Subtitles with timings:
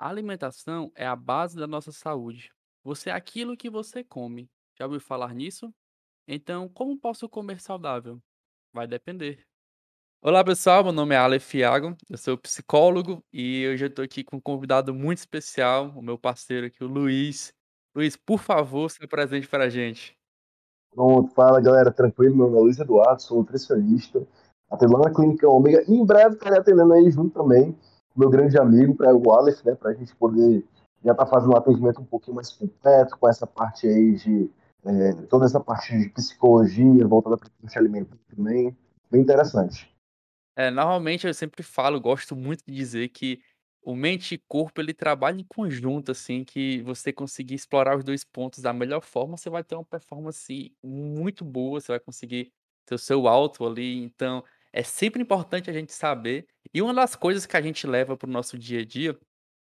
[0.00, 2.52] A alimentação é a base da nossa saúde.
[2.84, 4.48] Você é aquilo que você come.
[4.78, 5.74] Já ouviu falar nisso?
[6.28, 8.22] Então, como posso comer saudável?
[8.72, 9.44] Vai depender.
[10.22, 14.22] Olá pessoal, meu nome é Aleph Iago, eu sou psicólogo e hoje eu estou aqui
[14.22, 17.52] com um convidado muito especial, o meu parceiro aqui, o Luiz.
[17.92, 20.16] Luiz, por favor, se apresente para a gente.
[20.94, 22.36] Pronto, fala galera, tranquilo?
[22.36, 24.24] Meu nome é Luiz Eduardo, sou nutricionista,
[24.70, 27.76] atendo lá na Clínica Ômega e em breve estarei atendendo aí junto também
[28.18, 30.64] meu grande amigo, para o Aleph, né, para a gente poder
[31.04, 34.50] já estar tá fazendo um atendimento um pouquinho mais completo com essa parte aí de
[34.84, 38.76] é, toda essa parte de psicologia voltada para a parte alimentar também,
[39.10, 39.88] bem interessante.
[40.56, 43.40] É, normalmente eu sempre falo, gosto muito de dizer que
[43.80, 48.24] o mente e corpo ele trabalha em conjunto, assim, que você conseguir explorar os 2
[48.24, 52.52] pontos da melhor forma, você vai ter uma performance muito boa, você vai conseguir
[52.84, 56.46] ter o seu alto ali, então é sempre importante a gente saber.
[56.72, 59.18] E uma das coisas que a gente leva para o nosso dia a dia,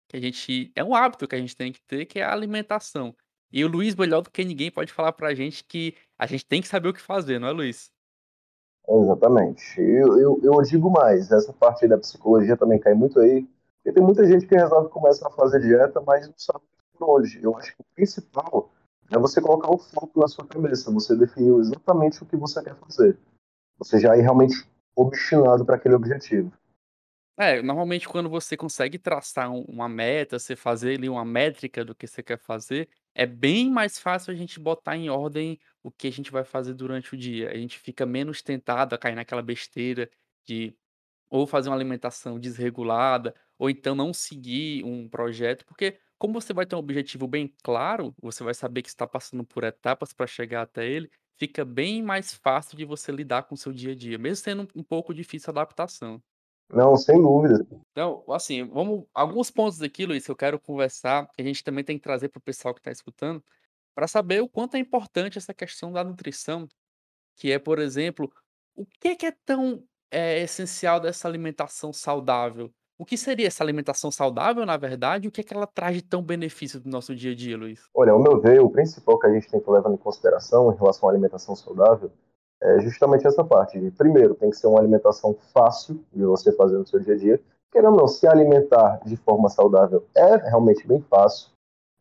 [0.08, 2.32] que a gente é um hábito que a gente tem que ter, que é a
[2.32, 3.14] alimentação.
[3.52, 6.60] E o Luiz, melhor do que ninguém, pode falar pra gente que a gente tem
[6.60, 7.90] que saber o que fazer, não é, Luiz?
[8.88, 9.80] Exatamente.
[9.80, 14.02] Eu, eu, eu digo mais, essa parte da psicologia também cai muito aí, porque tem
[14.02, 16.64] muita gente que resolve começar a fazer dieta, mas não sabe
[16.96, 17.42] por onde.
[17.42, 18.70] Eu acho que o principal
[19.10, 22.76] é você colocar o foco na sua cabeça, você definiu exatamente o que você quer
[22.76, 23.18] fazer.
[23.78, 24.66] Você já ir realmente
[24.96, 26.52] obstinado para aquele objetivo.
[27.38, 31.94] É, normalmente quando você consegue traçar um- uma meta, você fazer ali uma métrica do
[31.94, 36.06] que você quer fazer, é bem mais fácil a gente botar em ordem o que
[36.08, 37.50] a gente vai fazer durante o dia.
[37.50, 40.10] A gente fica menos tentado a cair naquela besteira
[40.46, 40.74] de
[41.30, 46.66] ou fazer uma alimentação desregulada, ou então não seguir um projeto, porque como você vai
[46.66, 50.62] ter um objetivo bem claro, você vai saber que está passando por etapas para chegar
[50.62, 54.18] até ele, fica bem mais fácil de você lidar com o seu dia a dia,
[54.18, 56.22] mesmo sendo um pouco difícil a adaptação.
[56.68, 57.64] Não, sem dúvida.
[57.92, 61.84] Então, assim, vamos alguns pontos aqui, Luiz, que eu quero conversar, que a gente também
[61.84, 63.42] tem que trazer para o pessoal que está escutando,
[63.94, 66.66] para saber o quanto é importante essa questão da nutrição,
[67.36, 68.32] que é, por exemplo,
[68.74, 72.72] o que é que é tão, eh, essencial dessa alimentação saudável?
[72.98, 76.02] O que seria essa alimentação saudável, na verdade, o que é que ela traz de
[76.02, 77.82] tão benefício do nosso dia a dia, Luiz?
[77.94, 80.76] Olha, ao meu ver, o principal que a gente tem que levar em consideração em
[80.76, 82.10] relação à alimentação saudável
[82.62, 83.78] é justamente essa parte.
[83.78, 87.18] De, primeiro, tem que ser uma alimentação fácil de você fazer no seu dia a
[87.18, 87.40] dia.
[87.70, 91.50] Querendo ou não, se alimentar de forma saudável é realmente bem fácil.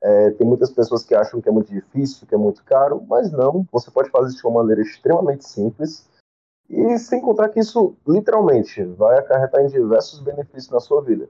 [0.02, 3.32] É, tem muitas pessoas que acham que é muito difícil, que é muito caro, mas
[3.34, 3.68] não.
[3.72, 6.08] Você pode fazer isso de uma maneira extremamente simples.
[6.70, 11.30] E sem contar que isso, literalmente, vai acarretar em diversos benefícios na sua vida.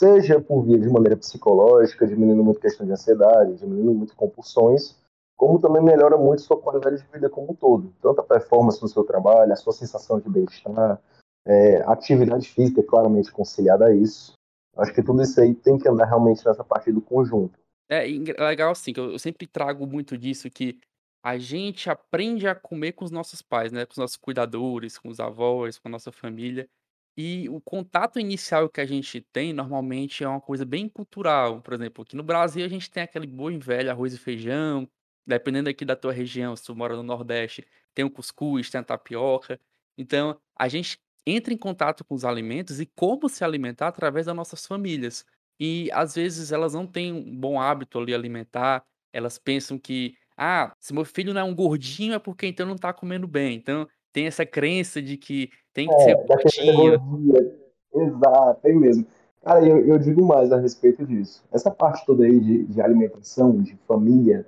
[0.00, 4.96] Seja por via de maneira psicológica, diminuindo muito questão de ansiedade, diminuindo muito compulsões,
[5.36, 7.92] como também melhora muito sua qualidade de vida como um todo.
[8.02, 11.00] Tanto a performance no seu trabalho, a sua sensação de bem-estar,
[11.46, 14.32] é, atividade física é claramente conciliada a isso.
[14.76, 17.58] Acho que tudo isso aí tem que andar realmente nessa parte do conjunto.
[17.88, 20.78] É engra legal, assim, que eu sempre trago muito disso, que
[21.24, 25.08] a gente aprende a comer com os nossos pais, né, com os nossos cuidadores, com
[25.08, 26.68] os avós, com a nossa família,
[27.16, 31.62] e o contato inicial que a gente tem, normalmente, é uma coisa bem cultural.
[31.62, 34.88] Por exemplo, aqui no Brasil a gente tem aquele bom e velho arroz e feijão,
[35.26, 38.84] dependendo aqui da tua região, se tu mora no nordeste, tem o cuscuz, tem a
[38.84, 39.60] tapioca.
[39.96, 44.34] Então, a gente entra em contato com os alimentos e como se alimentar através das
[44.36, 45.24] nossas famílias.
[45.58, 50.72] E, às vezes, elas não têm um bom hábito ali alimentar, elas pensam que: "Ah,
[50.80, 53.56] se meu filho não é um gordinho é porque então não tá comendo bem".
[53.56, 57.64] Então, tem essa crença de que tem que ser É, da gordinho.
[57.92, 59.06] Exato, é mesmo.
[59.42, 61.44] Cara, eu, eu digo mais a respeito disso.
[61.52, 64.46] Essa parte toda aí de, de alimentação, de família,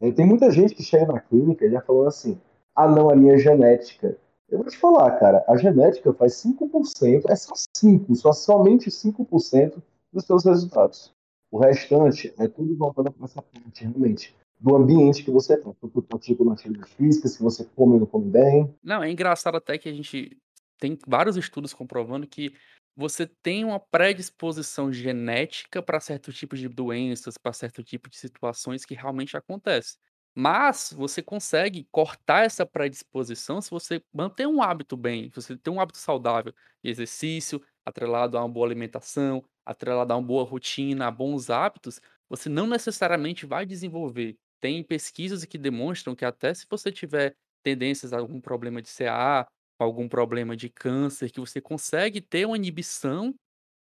[0.00, 2.38] é, tem muita gente que chega na clínica e já falou assim:
[2.74, 4.16] ah, não, a minha genética.
[4.48, 9.82] Eu vou te falar, cara, a genética faz 5%, é só 5%, só somente 5%
[10.12, 11.12] dos seus resultados.
[11.50, 15.70] O restante é tudo voltado para essa parte, realmente, do ambiente que você está.
[16.08, 18.74] Pratica uma atividade física, se você come ou não come bem.
[18.82, 20.36] Não, é engraçado até que a gente
[20.78, 22.52] tem vários estudos comprovando que
[22.96, 28.84] você tem uma predisposição genética para certos tipos de doenças, para certo tipo de situações
[28.84, 29.98] que realmente acontecem.
[30.34, 35.72] Mas você consegue cortar essa predisposição se você manter um hábito bem, se você tem
[35.72, 36.52] um hábito saudável
[36.82, 42.00] de exercício, atrelado a uma boa alimentação, atrelado a uma boa rotina, a bons hábitos,
[42.28, 44.36] você não necessariamente vai desenvolver.
[44.60, 49.46] Tem pesquisas que demonstram que até se você tiver tendências a algum problema de CA,
[49.78, 53.34] algum problema de câncer, que você consegue ter uma inibição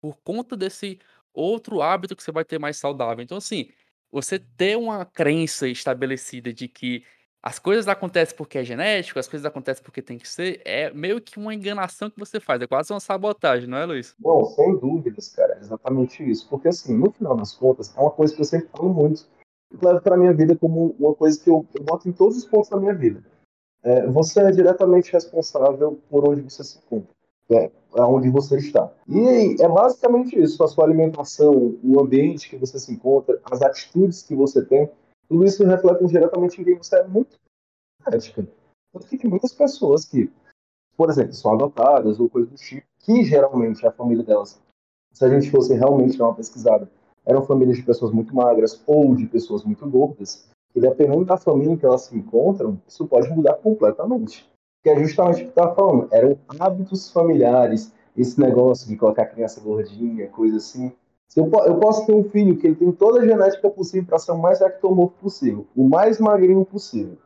[0.02, 1.00] por conta desse
[1.34, 3.24] outro hábito que você vai ter mais saudável.
[3.24, 3.70] Então, assim,
[4.12, 7.04] você ter uma crença estabelecida de que
[7.42, 11.20] as coisas acontecem porque é genético, as coisas acontecem porque tem que ser, é meio
[11.20, 14.16] que uma enganação que você faz, é quase uma sabotagem, não é, Luiz?
[14.18, 16.48] Bom, sem dúvidas, cara, é exatamente isso.
[16.48, 19.28] Porque, assim, no final das contas, é uma coisa que eu sempre falo muito,
[19.82, 22.70] levo para minha vida como uma coisa que eu, eu boto em todos os pontos
[22.70, 23.24] da minha vida.
[23.84, 27.14] É, você é diretamente responsável por onde você se encontra,
[27.52, 28.92] é, aonde você está.
[29.08, 34.24] E é basicamente isso: a sua alimentação, o ambiente que você se encontra, as atitudes
[34.24, 34.90] que você tem,
[35.28, 37.38] tudo isso reflete diretamente em quem você é muito
[38.08, 38.48] ética.
[38.94, 40.32] Tanto que tem muitas pessoas que,
[40.96, 44.62] por exemplo, são adotadas ou coisa do tipo, que geralmente a família delas,
[45.12, 46.90] se a gente fosse realmente dar uma pesquisada,
[47.26, 51.74] eram famílias de pessoas muito magras ou de pessoas muito gordas, e dependendo da família
[51.74, 54.50] em que elas se encontram, isso pode mudar completamente.
[54.84, 59.28] Que é justamente o que estava falando, eram hábitos familiares, esse negócio de colocar a
[59.28, 60.92] criança gordinha, coisa assim.
[61.36, 64.32] Eu, eu posso ter um filho que ele tem toda a genética possível para ser
[64.32, 67.18] o mais ectomorfo possível, o mais magrinho possível.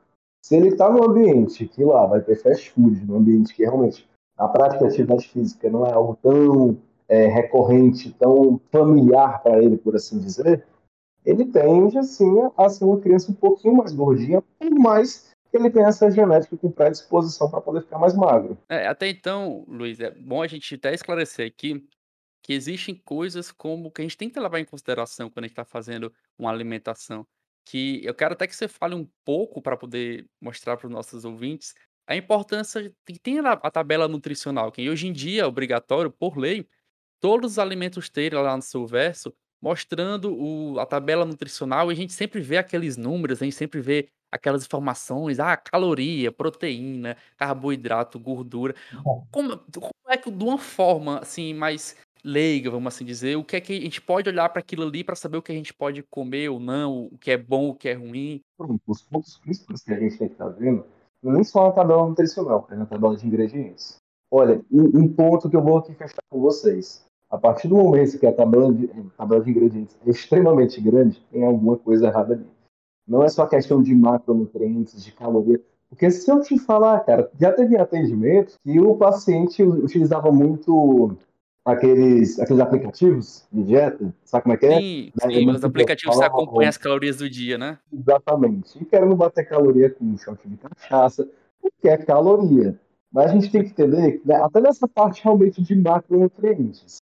[0.42, 4.08] Se ele está num ambiente que lá vai ter fast food, num ambiente que realmente
[4.38, 9.78] a prática de atividade física não é algo tão é, recorrente, tão familiar para ele,
[9.78, 10.66] por assim dizer,
[11.26, 15.70] ele tende, assim, a ser uma criança um pouquinho mais gordinha, por mais que ele
[15.70, 18.58] tenha essa genética com predisposição para poder ficar mais magro.
[18.70, 21.86] É, até então, Luiz, é bom a gente até esclarecer aqui
[22.44, 25.54] que existem coisas como que a gente tem que levar em consideração quando a gente
[25.54, 27.28] está fazendo uma alimentação.
[27.66, 31.26] Que eu quero até que você fale um pouco para poder mostrar para os nossos
[31.26, 31.74] ouvintes
[32.08, 36.66] a importância que tem a, tabela nutricional, que hoje em dia é obrigatório, por lei,
[37.20, 41.96] todos os alimentos terem lá no seu verso mostrando o, a tabela nutricional e a
[41.96, 48.20] gente sempre vê aqueles números, a gente sempre vê aquelas informações, ah, caloria, proteína, carboidrato,
[48.20, 48.76] gordura.
[49.32, 53.56] Como, como é que de uma forma assim mais leiga, vamos assim dizer, o que
[53.56, 55.74] é que a gente pode olhar para aquilo ali para saber o que a gente
[55.74, 58.42] pode comer ou não, o que é bom, o que é ruim?
[58.58, 60.86] Pronto, os pontos principais que a gente tem que estar vendo
[61.24, 63.98] não é nem só na tabela nutricional, é na tabela de ingredientes.
[64.30, 67.07] Olha, um, um ponto que eu vou aqui fechar com vocês.
[67.30, 71.22] A partir do momento que a tabela de, a tabela de ingredientes é extremamente grande,
[71.32, 72.48] tem alguma coisa errada ali.
[73.08, 75.62] Não é só questão de macronutrientes, de caloria.
[75.90, 81.18] Porque se eu te falar, cara, já teve atendimento que o paciente utilizava muito
[81.66, 84.80] aqueles, aqueles aplicativos de dieta, sabe como é que é?
[84.80, 87.78] Sim, sim os aplicativos que acompanham as calorias do dia, né?
[87.92, 88.82] Exatamente.
[88.82, 91.28] E querendo bater caloria com um shot de cachaça,
[91.62, 92.80] porque é caloria.
[93.12, 96.98] Mas a gente tem que entender que, né, até nessa parte realmente de macronutrientes,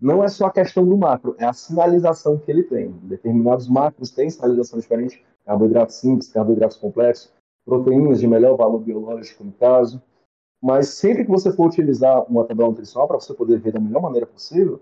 [0.00, 2.90] não é só a questão do macro, é a sinalização que ele tem.
[3.02, 7.32] Determinados macros têm sinalização diferente, carboidratos simples, carboidratos complexos,
[7.64, 10.02] proteínas de melhor valor biológico, no caso.
[10.62, 14.02] Mas sempre que você for utilizar uma tabela nutricional para você poder ver da melhor
[14.02, 14.80] maneira possível,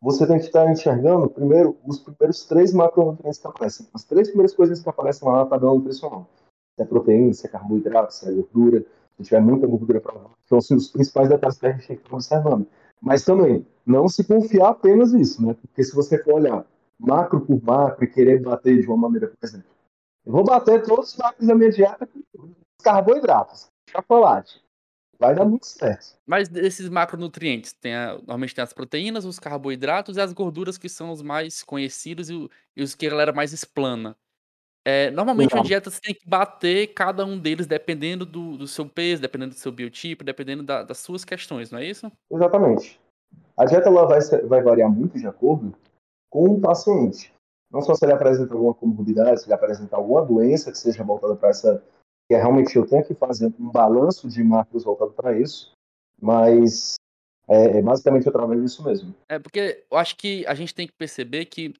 [0.00, 3.86] você tem que estar enxergando primeiro os primeiros três macronutrientes que aparecem.
[3.92, 6.26] As três primeiras coisas que aparecem lá na tabela nutricional.
[6.74, 8.84] Se é proteína, se é carboidrato, se é gordura,
[9.16, 10.14] se tiver muita gordura para
[10.48, 12.66] São assim, os principais detalhes que a gente tem que estar observando.
[13.00, 15.54] Mas também, não se confiar apenas nisso, né?
[15.54, 16.64] Porque se você for olhar
[16.98, 19.68] macro por macro e querer bater de uma maneira, por exemplo,
[20.24, 24.62] eu vou bater todos os macros da minha dieta com carboidratos, chocolate.
[25.18, 26.16] Vai dar muito certo.
[26.26, 30.88] Mas desses macronutrientes, tem a, normalmente tem as proteínas, os carboidratos e as gorduras que
[30.88, 34.16] são os mais conhecidos e, e os que a galera mais explana.
[34.82, 38.88] É, normalmente, uma dieta você tem que bater cada um deles dependendo do, do seu
[38.88, 42.10] peso, dependendo do seu biotipo, dependendo da, das suas questões, não é isso?
[42.30, 42.98] Exatamente.
[43.56, 45.74] A dieta ela vai, vai variar muito de acordo
[46.30, 47.32] com o paciente.
[47.70, 51.36] Não só se ele apresenta alguma comorbidade, se ele apresenta alguma doença que seja voltada
[51.36, 51.82] para essa.
[52.28, 55.72] que é realmente eu tenho que fazer um balanço de macros voltado para isso,
[56.20, 56.96] mas
[57.48, 59.14] é, é basicamente através disso mesmo.
[59.28, 61.74] É porque eu acho que a gente tem que perceber que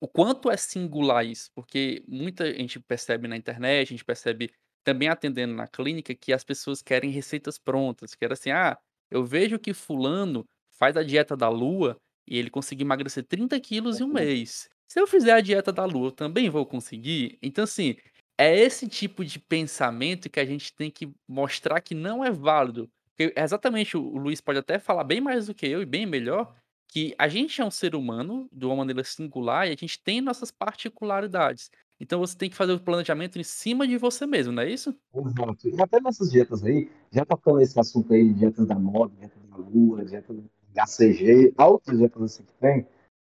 [0.00, 4.50] o quanto é singular isso, porque muita gente percebe na internet, a gente percebe
[4.82, 8.78] também atendendo na clínica que as pessoas querem receitas prontas, querem assim, ah,
[9.10, 10.44] eu vejo que fulano
[10.80, 14.70] faz a dieta da lua e ele conseguiu emagrecer 30 quilos em um mês.
[14.88, 17.38] Se eu fizer a dieta da lua, eu também vou conseguir?
[17.42, 17.96] Então, assim,
[18.38, 22.88] é esse tipo de pensamento que a gente tem que mostrar que não é válido.
[23.10, 26.56] Porque exatamente, o Luiz pode até falar bem mais do que eu e bem melhor,
[26.88, 30.22] que a gente é um ser humano de uma maneira singular e a gente tem
[30.22, 31.70] nossas particularidades.
[32.00, 34.96] Então você tem que fazer o planejamento em cima de você mesmo, não é isso?
[35.14, 35.68] Exato.
[35.68, 39.56] E até nessas dietas aí, já tocando nesse assunto aí, dietas da moda, dieta da
[39.58, 42.86] lua, dieta do HCG, altas dietas assim que tem,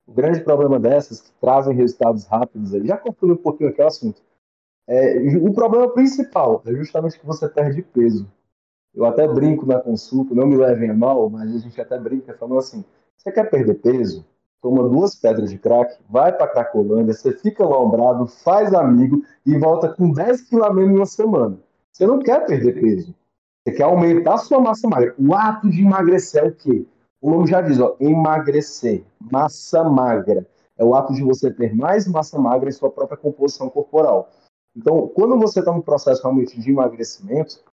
[0.06, 4.22] o grande problema dessas, que trazem resultados rápidos já cortando um pouquinho aquele assunto,
[4.86, 8.30] é, o problema principal é justamente que você perde peso.
[8.94, 12.34] Eu até brinco na consulta, não me levem a mal, mas a gente até brinca
[12.34, 12.84] falando assim,
[13.16, 14.24] você quer perder peso?
[14.64, 19.90] toma duas pedras de crack, vai pra Cracolândia, você fica lombrado, faz amigo e volta
[19.90, 21.58] com 10 quilos a menos em uma semana.
[21.92, 23.14] Você não quer perder peso.
[23.62, 25.14] Você quer aumentar a sua massa magra.
[25.18, 26.86] O ato de emagrecer é o quê?
[27.24, 29.02] O nome já diz, ó, emagrecer,
[29.32, 30.46] massa magra.
[30.76, 34.28] É o ato de você ter mais massa magra em sua própria composição corporal.
[34.76, 37.64] Então, quando você está no processo realmente de emagrecimento,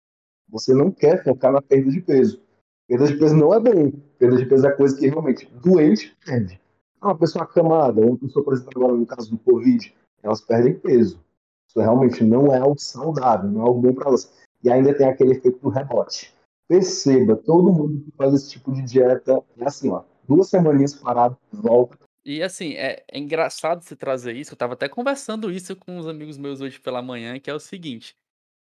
[0.48, 2.42] você não quer focar na perda de peso.
[2.88, 3.92] Perda de peso não é bem.
[4.18, 6.58] Perda de peso é coisa que realmente doente perde.
[7.04, 9.94] Uma pessoa acamada, uma pessoa, por exemplo, agora no caso do Covid,
[10.24, 11.20] elas perdem peso.
[11.68, 14.32] Isso realmente não é algo saudável, não é algo bom para elas.
[14.64, 16.34] E ainda tem aquele efeito do rebote.
[16.72, 20.06] Perceba, todo mundo que faz esse tipo de dieta é assim, ó.
[20.26, 22.00] Duas semaninhas parado, volta.
[22.24, 24.54] E assim, é, é engraçado você trazer isso.
[24.54, 27.60] Eu tava até conversando isso com uns amigos meus hoje pela manhã, que é o
[27.60, 28.16] seguinte: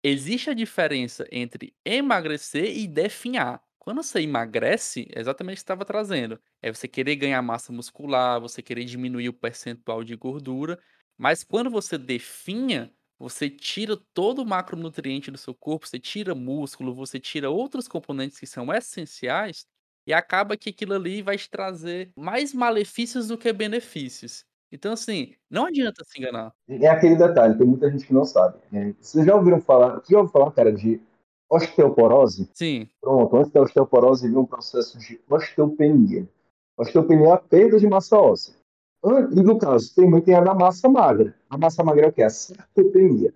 [0.01, 3.61] existe a diferença entre emagrecer e definhar.
[3.81, 6.39] Quando você emagrece, é exatamente o que estava trazendo.
[6.63, 10.79] É você querer ganhar massa muscular, você querer diminuir o percentual de gordura.
[11.17, 16.95] Mas quando você definha, você tira todo o macronutriente do seu corpo, você tira músculo,
[16.95, 19.67] você tira outros componentes que são essenciais
[20.07, 24.45] e acaba que aquilo ali vai te trazer mais malefícios do que benefícios.
[24.71, 26.53] Então, assim, não adianta se enganar.
[26.69, 28.59] É aquele detalhe, tem muita gente que não sabe.
[28.71, 28.95] Né?
[29.01, 31.01] Vocês já ouviram falar, você já ouviu falar, cara, de
[31.51, 32.49] osteoporose?
[32.53, 32.89] Sim.
[33.01, 36.29] Pronto, antes da osteoporose vem um processo de osteopenia.
[36.77, 38.55] Osteopenia é a perda de massa óssea.
[39.05, 41.35] E no caso, tem a da massa magra.
[41.49, 42.23] A massa magra é o que?
[42.23, 43.33] A sarcopenia.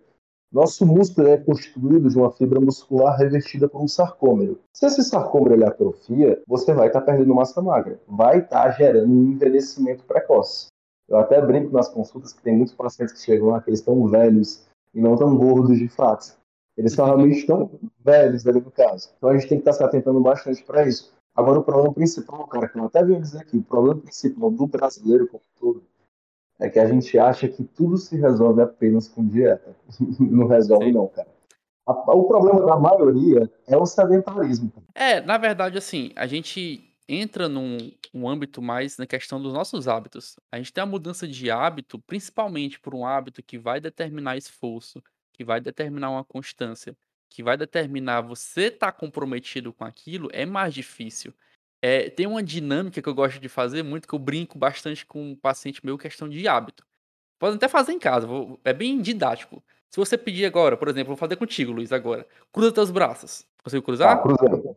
[0.53, 4.61] Nosso músculo é constituído de uma fibra muscular revestida por um sarcômero.
[4.75, 7.99] Se esse sarcômero ele atrofia, você vai estar tá perdendo massa magra.
[8.07, 10.67] Vai estar tá gerando um envelhecimento precoce.
[11.09, 14.07] Eu até brinco nas consultas que tem muitos pacientes que chegam lá que eles estão
[14.07, 16.37] velhos e não tão gordos de fato.
[16.77, 19.11] Eles são realmente tão velhos ali no caso.
[19.17, 21.15] Então a gente tem que estar tá se atentando bastante para isso.
[21.35, 24.67] Agora o problema principal, cara, que eu até venho dizer aqui, o problema principal do
[24.67, 25.83] brasileiro como todo
[26.61, 29.77] é que a gente acha que tudo se resolve apenas com dieta.
[30.21, 30.93] não resolve Sim.
[30.93, 31.29] não, cara.
[31.85, 34.73] O problema da maioria é o sedentarismo.
[34.95, 37.77] É, na verdade, assim, a gente entra num
[38.15, 40.37] um âmbito mais na questão dos nossos hábitos.
[40.53, 45.03] A gente tem a mudança de hábito, principalmente por um hábito que vai determinar esforço,
[45.33, 46.97] que vai determinar uma constância,
[47.33, 51.33] que vai determinar você estar tá comprometido com aquilo, é mais difícil.
[51.81, 55.33] É, tem uma dinâmica que eu gosto de fazer muito, que eu brinco bastante com
[55.33, 56.87] um paciente meu, questão de hábito.
[57.39, 59.63] Podem até fazer em casa, vou, é bem didático.
[59.91, 62.27] Se você pedir agora, por exemplo, vou fazer contigo, Luiz, agora.
[62.53, 63.45] Cruza teus braços.
[63.63, 64.17] Conseguiu cruzar?
[64.17, 64.75] Tá, cruzei.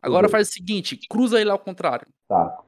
[0.00, 2.06] Agora faz o seguinte, cruza ele ao contrário.
[2.26, 2.58] Tá.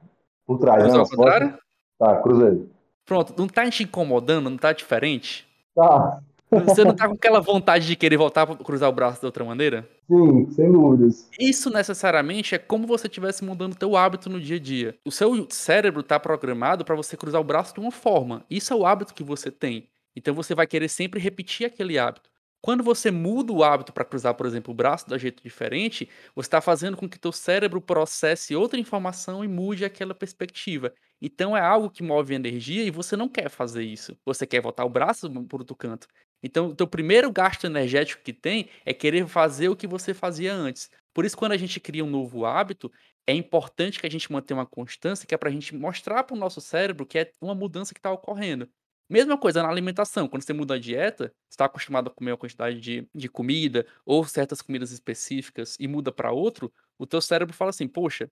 [0.45, 0.99] Por trás, Cruza né?
[1.01, 1.59] ao contrário?
[1.97, 2.69] Tá, cruzei.
[3.05, 5.47] Pronto, não tá te incomodando, não tá diferente?
[5.73, 6.21] Tá.
[6.53, 9.43] Você não tá com aquela vontade de querer voltar pra cruzar o braço de outra
[9.43, 9.89] maneira?
[10.07, 11.29] Sim, sem dúvidas.
[11.39, 14.99] Isso necessariamente é como você estivesse mudando o teu hábito no dia a dia.
[15.05, 18.45] O seu cérebro tá programado para você cruzar o braço de uma forma.
[18.49, 19.87] Isso é o hábito que você tem.
[20.15, 22.29] Então você vai querer sempre repetir aquele hábito.
[22.61, 26.09] Quando você muda o hábito para cruzar, por exemplo, o braço de um jeito diferente,
[26.35, 30.93] você está fazendo com que teu cérebro processe outra informação e mude aquela perspectiva.
[31.21, 34.17] Então é algo que move energia e você não quer fazer isso.
[34.25, 36.07] Você quer voltar o braço por outro canto.
[36.43, 40.53] Então, o teu primeiro gasto energético que tem é querer fazer o que você fazia
[40.53, 40.89] antes.
[41.13, 42.91] Por isso, quando a gente cria um novo hábito,
[43.27, 46.35] é importante que a gente mantenha uma constância, que é para a gente mostrar para
[46.35, 48.69] o nosso cérebro que é uma mudança que está ocorrendo.
[49.09, 52.37] Mesma coisa na alimentação, quando você muda a dieta, você está acostumado a comer uma
[52.37, 57.53] quantidade de, de comida ou certas comidas específicas e muda para outro, o teu cérebro
[57.55, 58.29] fala assim, poxa,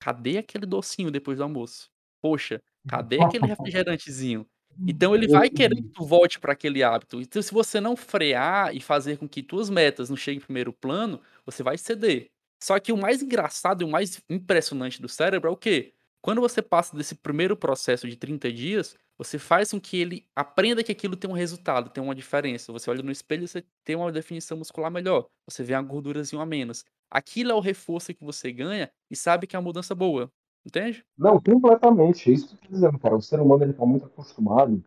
[0.00, 1.90] cadê aquele docinho depois do almoço?
[2.22, 4.46] Poxa, cadê aquele refrigerantezinho?
[4.86, 7.20] Então ele vai querer que tu volte para aquele hábito.
[7.20, 10.72] Então se você não frear e fazer com que tuas metas não cheguem em primeiro
[10.72, 12.30] plano, você vai ceder.
[12.62, 15.92] Só que o mais engraçado e o mais impressionante do cérebro é o quê?
[16.22, 20.82] Quando você passa desse primeiro processo de 30 dias, você faz com que ele aprenda
[20.84, 22.72] que aquilo tem um resultado, tem uma diferença.
[22.72, 25.26] Você olha no espelho e você tem uma definição muscular melhor.
[25.48, 26.84] Você vê uma gordurazinha a menos.
[27.10, 30.30] Aquilo é o reforço que você ganha e sabe que é uma mudança boa.
[30.66, 31.04] Entende?
[31.16, 32.30] Não, completamente.
[32.30, 33.16] É isso que eu tô dizendo, cara.
[33.16, 34.82] O ser humano ele tá muito acostumado.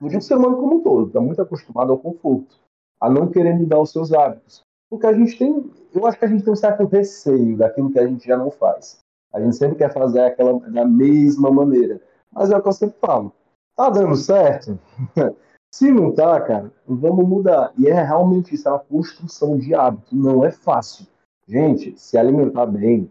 [0.00, 2.58] O ser humano como um todo, tá muito acostumado ao conforto,
[3.00, 4.62] a não querer mudar os seus hábitos.
[4.90, 5.70] Porque a gente tem.
[5.94, 8.50] Eu acho que a gente tem um certo receio daquilo que a gente já não
[8.50, 8.98] faz.
[9.32, 12.00] A gente sempre quer fazer aquela da mesma maneira.
[12.32, 13.32] Mas é o que eu sempre falo.
[13.76, 14.78] Tá dando certo?
[15.74, 17.72] Se não tá, cara, vamos mudar.
[17.78, 20.14] E é realmente isso, é uma construção de hábito.
[20.14, 21.06] Não é fácil.
[21.48, 23.10] Gente, se alimentar bem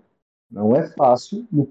[0.50, 1.66] não é fácil no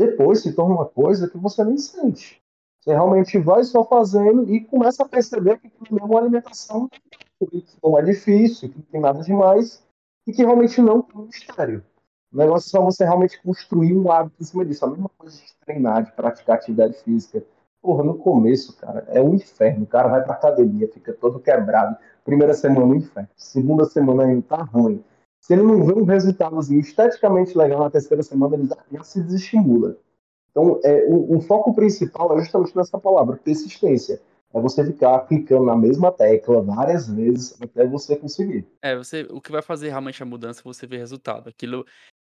[0.00, 2.40] depois se torna uma coisa que você nem sente.
[2.80, 7.98] Você realmente vai só fazendo e começa a perceber que é uma alimentação que não
[7.98, 9.86] é difícil, que não tem nada demais
[10.26, 11.84] e que realmente não tem mistério.
[12.32, 14.86] O negócio é só você realmente construir um hábito em cima disso.
[14.86, 17.44] A mesma coisa de treinar, de praticar atividade física.
[17.82, 19.84] Porra, no começo, cara, é um inferno.
[19.84, 21.96] O cara vai pra academia, fica todo quebrado.
[22.24, 23.28] Primeira semana, um inferno.
[23.36, 25.04] Segunda semana ainda tá ruim.
[25.40, 29.96] Se ele não vê um resultadozinho esteticamente legal na terceira semana, ele já se desestimula.
[30.50, 34.20] Então, é, o, o foco principal é justamente nessa palavra, persistência
[34.52, 38.66] é você ficar clicando na mesma tecla várias vezes até você conseguir.
[38.82, 41.48] É, você, o que vai fazer realmente a mudança é você ver resultado.
[41.48, 41.86] Aquilo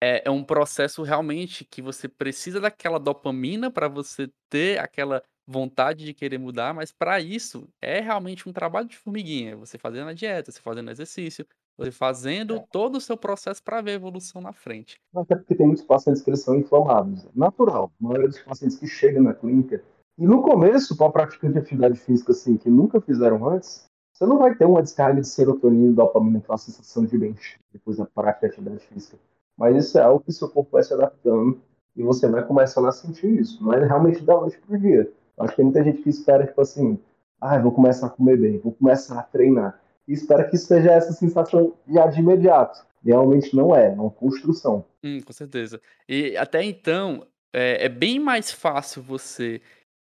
[0.02, 6.04] é, é um processo realmente que você precisa daquela dopamina para você ter aquela vontade
[6.04, 9.56] de querer mudar, mas para isso é realmente um trabalho de formiguinha.
[9.56, 11.44] Você fazendo a dieta, você fazendo exercício,
[11.76, 12.64] você fazendo É.
[12.70, 15.00] todo o seu processo para ver a evolução na frente.
[15.14, 17.24] Até porque tem muitos pacientes que eles são inflamados.
[17.24, 17.90] É natural.
[18.00, 19.82] A maioria dos pacientes que chegam na clínica.
[20.16, 24.38] E no começo, para praticante de atividade física assim, que nunca fizeram antes, você não
[24.38, 28.46] vai ter uma descarga de serotonina e dopamina, aquela sensação de bem-estar depois da prática
[28.46, 29.16] de atividade física.
[29.58, 31.60] Mas isso é algo que seu corpo vai se adaptando
[31.96, 33.62] e você vai começando a sentir isso.
[33.64, 35.10] Não é realmente da noite pro dia.
[35.38, 36.96] Acho que tem muita gente que espera, tipo assim,
[37.40, 39.80] ah, vou começar a comer bem, vou começar a treinar.
[40.06, 42.84] E espera que seja essa sensação já de imediato.
[43.04, 44.84] Realmente não é, é uma construção.
[45.02, 45.80] Hum, com certeza.
[46.08, 49.60] E até então, é, é bem mais fácil você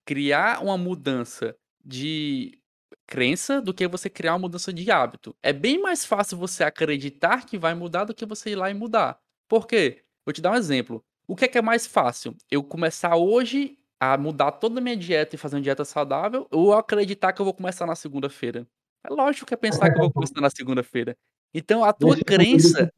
[0.06, 2.60] criar uma mudança de
[3.08, 5.36] crença do que você criar uma mudança de hábito.
[5.42, 8.74] É bem mais fácil você acreditar que vai mudar do que você ir lá e
[8.74, 9.20] mudar.
[9.48, 10.04] Por quê?
[10.26, 11.04] Vou te dar um exemplo.
[11.28, 12.36] O que é que é mais fácil?
[12.50, 16.74] Eu começar hoje a mudar toda a minha dieta e fazer uma dieta saudável ou
[16.74, 18.68] acreditar que eu vou começar na segunda-feira?
[19.10, 21.18] É lógico que é pensar que eu vou começar na segunda-feira.
[21.54, 22.92] Então a tua Deixa crença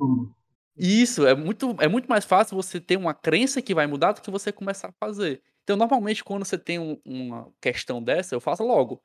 [0.78, 4.22] isso, é muito é muito mais fácil você ter uma crença que vai mudar do
[4.22, 5.42] que você começar a fazer.
[5.64, 9.02] Então, normalmente, quando você tem um uma questão dessa, eu faço logo.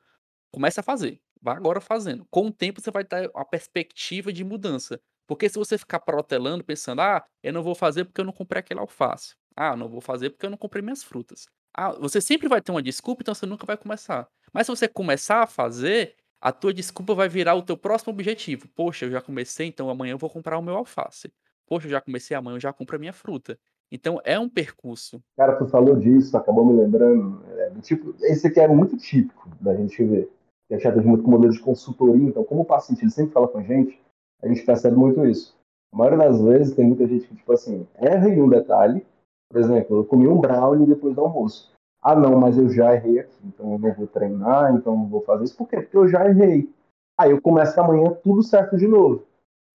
[0.51, 1.21] Comece a fazer.
[1.41, 2.25] Vá agora fazendo.
[2.31, 4.99] Com o tempo, você vai ter a perspectiva de mudança.
[5.27, 8.59] Porque se você ficar protelando, pensando: "Ah, eu não vou fazer porque eu não comprei
[8.61, 9.35] aquele alface.
[9.55, 11.47] Ah, não vou fazer porque eu não comprei minhas frutas".
[11.75, 14.27] Ah, você sempre vai ter uma desculpa, então você nunca vai começar.
[14.53, 18.67] Mas se você começar a fazer, a tua desculpa vai virar o teu próximo objetivo.
[18.75, 21.31] "Poxa, eu já comecei, então amanhã eu vou comprar o meu alface.
[21.65, 23.57] Poxa, eu já comecei, amanhã eu já compro a minha fruta".
[23.89, 25.23] Então é um percurso.
[25.37, 27.41] Cara, tu falou disso, acabou me lembrando.
[27.57, 30.29] É, tipo, esse aqui é muito típico da gente ver.
[30.67, 33.33] Que a gente atende muito com modelo de consultoria, então, como o paciente ele sempre
[33.33, 33.97] fala com a gente,
[34.41, 35.55] a gente percebe muito isso.
[35.93, 39.05] A maioria das vezes tem muita gente que, tipo assim, erra em um detalhe.
[39.49, 41.72] Por exemplo, eu comi um brownie depois do almoço.
[42.03, 45.07] Ah, não, mas eu já errei aqui, então eu não vou treinar, então eu não
[45.07, 45.55] vou fazer isso.
[45.55, 45.77] Por quê?
[45.77, 46.69] Porque eu já errei.
[47.17, 49.25] Aí eu começo amanhã tudo certo de novo.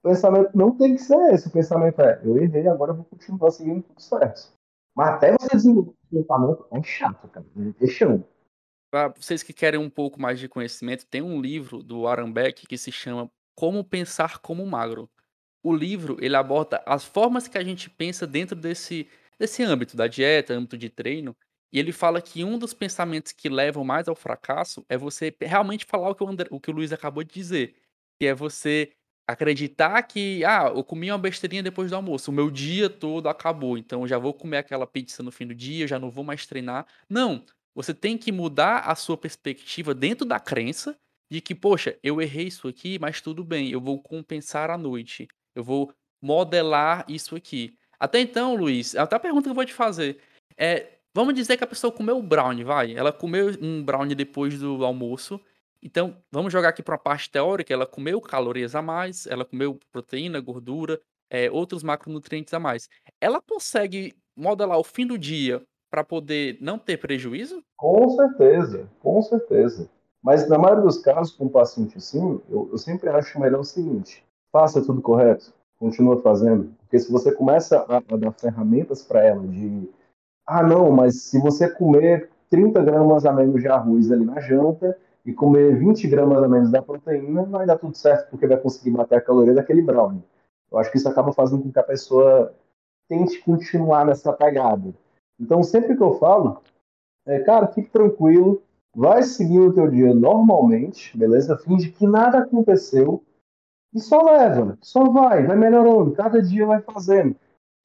[0.04, 1.48] O pensamento não tem que ser esse.
[1.48, 4.52] O pensamento é, eu errei, agora eu vou continuar seguindo tudo certo.
[4.94, 7.46] Mas até você desenvolver esse pensamento é chato, cara.
[7.80, 8.22] É chão.
[8.90, 12.66] Para vocês que querem um pouco mais de conhecimento, tem um livro do Aaron Beck
[12.66, 15.08] que se chama Como Pensar como Magro.
[15.62, 20.08] O livro, ele aborda as formas que a gente pensa dentro desse desse âmbito da
[20.08, 21.36] dieta, âmbito de treino,
[21.72, 25.84] e ele fala que um dos pensamentos que levam mais ao fracasso é você realmente
[25.84, 27.74] falar o que o André o que o Luiz acabou de dizer,
[28.20, 28.92] que é você
[29.26, 33.76] acreditar que: "Ah, eu comi uma besteirinha depois do almoço, o meu dia todo acabou,
[33.78, 36.24] então eu já vou comer aquela pizza no fim do dia, eu já não vou
[36.24, 36.86] mais treinar".
[37.08, 40.96] Não, você tem que mudar a sua perspectiva dentro da crença
[41.30, 45.28] de que: "Poxa, eu errei isso aqui, mas tudo bem, eu vou compensar à noite,
[45.54, 47.74] eu vou modelar isso aqui".
[48.00, 50.20] Até então, Luiz, até a pergunta que eu vou te fazer,
[50.56, 54.60] é, vamos dizer que a pessoa comeu o brownie, vai, ela comeu um brownie depois
[54.60, 55.40] do almoço,
[55.82, 59.80] então vamos jogar aqui para uma parte teórica, ela comeu calorias a mais, ela comeu
[59.90, 62.88] proteína, gordura, eh, outros macronutrientes a mais.
[63.20, 67.64] Ela consegue modelar o fim do dia para poder não ter prejuízo?
[67.76, 69.90] Com certeza, com certeza.
[70.22, 73.64] Mas na maioria dos casos, com o paciente assim, eu, eu sempre acho melhor o
[73.64, 76.72] seguinte: faça tudo correto, continua fazendo.
[76.78, 79.88] Porque se você começa a, a dar ferramentas para ela de
[80.48, 84.96] ah, não, mas se você comer 30 gramas a menos de arroz ali na janta
[85.26, 88.92] e comer 20 gramas a menos da proteína, vai dar tudo certo, porque vai conseguir
[88.92, 90.24] bater a caloria daquele brownie.
[90.72, 92.54] Eu acho que isso acaba fazendo com que a pessoa
[93.06, 94.94] tente continuar nessa pegada.
[95.38, 96.62] Então, sempre que eu falo,
[97.26, 98.62] é, cara, fique tranquilo,
[98.94, 101.58] vai seguir o teu dia normalmente, beleza?
[101.58, 103.22] Finge que nada aconteceu
[103.94, 107.36] e só leva, só vai, vai melhorando, cada dia vai fazendo.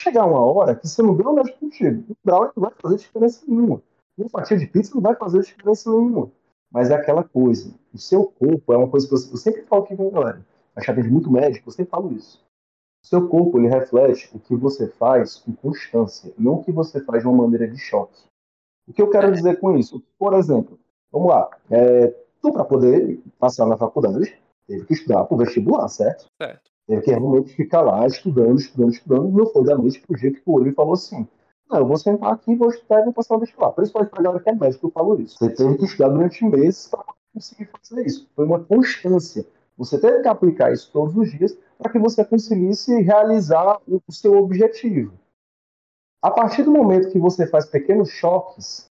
[0.04, 3.42] Chegar uma hora que você não deu mais contigo, o brownie não vai fazer diferença
[3.48, 3.82] nenhuma.
[4.18, 6.30] Uma fatia de pizza não vai fazer diferença nenhuma.
[6.70, 9.84] Mas é aquela coisa, o seu corpo é uma coisa que eu, eu sempre falo
[9.84, 10.46] aqui com a galera.
[10.76, 12.44] A chave de muito médico, eu sempre falo isso.
[13.02, 17.00] O seu corpo ele reflete o que você faz com constância, não o que você
[17.00, 18.24] faz de uma maneira de choque.
[18.86, 20.04] O que eu quero dizer com isso?
[20.20, 20.78] Por exemplo,
[21.14, 22.08] vamos lá, é,
[22.42, 24.38] tu para poder passar na faculdade
[24.68, 26.26] teve que estudar para o vestibular, certo?
[26.42, 26.73] Certo.
[26.88, 30.34] Teve que realmente ficar lá estudando, estudando, estudando, e não foi da noite pro dia
[30.34, 31.28] que o olho falou assim,
[31.70, 33.72] não, eu vou sentar aqui, vou estudar e vou passar o vestibular.
[33.72, 35.38] Principalmente para a galera que é médico, eu falo isso.
[35.40, 38.30] Você teve que estudar durante meses para conseguir fazer isso.
[38.36, 39.46] Foi uma constância.
[39.78, 44.38] Você teve que aplicar isso todos os dias para que você conseguisse realizar o seu
[44.38, 45.14] objetivo.
[46.22, 48.86] A partir do momento que você faz pequenos choques,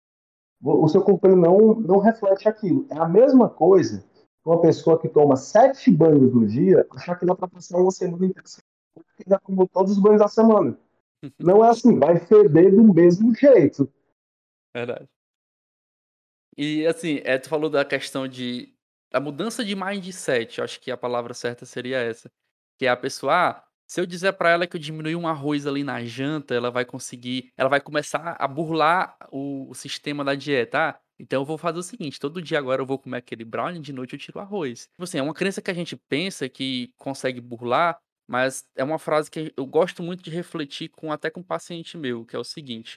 [0.63, 2.87] o seu corpo não, não reflete aquilo.
[2.91, 4.05] É a mesma coisa
[4.45, 8.27] uma pessoa que toma sete banhos no dia achar que dá para passar uma semana
[8.27, 8.43] inteira
[8.95, 10.79] porque já tomou todos os banhos da semana.
[11.39, 13.91] Não é assim, vai feder do mesmo jeito.
[14.75, 15.09] Verdade.
[16.57, 18.75] E assim, é, tu falou da questão de
[19.13, 22.31] a mudança de mindset, eu acho que a palavra certa seria essa.
[22.79, 25.67] Que é a pessoa, ah, se eu dizer para ela que eu diminui um arroz
[25.67, 30.35] ali na janta, ela vai conseguir, ela vai começar a burlar o, o sistema da
[30.35, 30.79] dieta.
[30.79, 33.81] Ah, então eu vou fazer o seguinte, todo dia agora eu vou comer aquele brownie,
[33.81, 34.89] de noite eu tiro arroz.
[34.89, 38.99] Tipo assim, é uma crença que a gente pensa que consegue burlar, mas é uma
[38.99, 42.39] frase que eu gosto muito de refletir com até com um paciente meu, que é
[42.41, 42.97] o seguinte: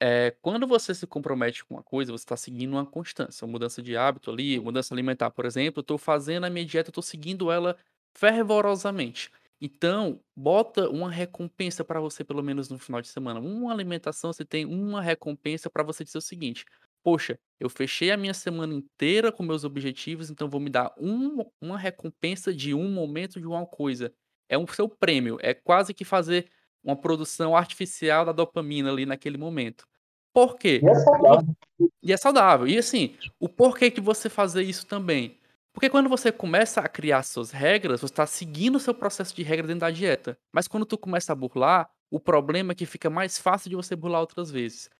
[0.00, 3.82] é, quando você se compromete com uma coisa, você está seguindo uma constância, uma mudança
[3.82, 7.52] de hábito ali, mudança alimentar, por exemplo, eu estou fazendo a minha dieta, estou seguindo
[7.52, 7.76] ela
[8.16, 9.30] fervorosamente.
[9.60, 13.40] Então, bota uma recompensa para você, pelo menos no final de semana.
[13.40, 16.64] Uma alimentação, você tem uma recompensa para você dizer o seguinte:
[17.02, 21.44] Poxa, eu fechei a minha semana inteira com meus objetivos, então vou me dar um,
[21.60, 24.12] uma recompensa de um momento de uma coisa.
[24.48, 26.48] É um seu prêmio, é quase que fazer
[26.82, 29.86] uma produção artificial da dopamina ali naquele momento.
[30.32, 30.80] Por quê?
[30.82, 31.56] E é saudável.
[32.02, 32.66] E é saudável.
[32.66, 35.38] E assim, o porquê que você fazer isso também?
[35.72, 39.42] Porque quando você começa a criar suas regras, você está seguindo o seu processo de
[39.42, 40.38] regra dentro da dieta.
[40.52, 43.96] Mas quando tu começa a burlar, o problema é que fica mais fácil de você
[43.96, 44.90] burlar outras vezes.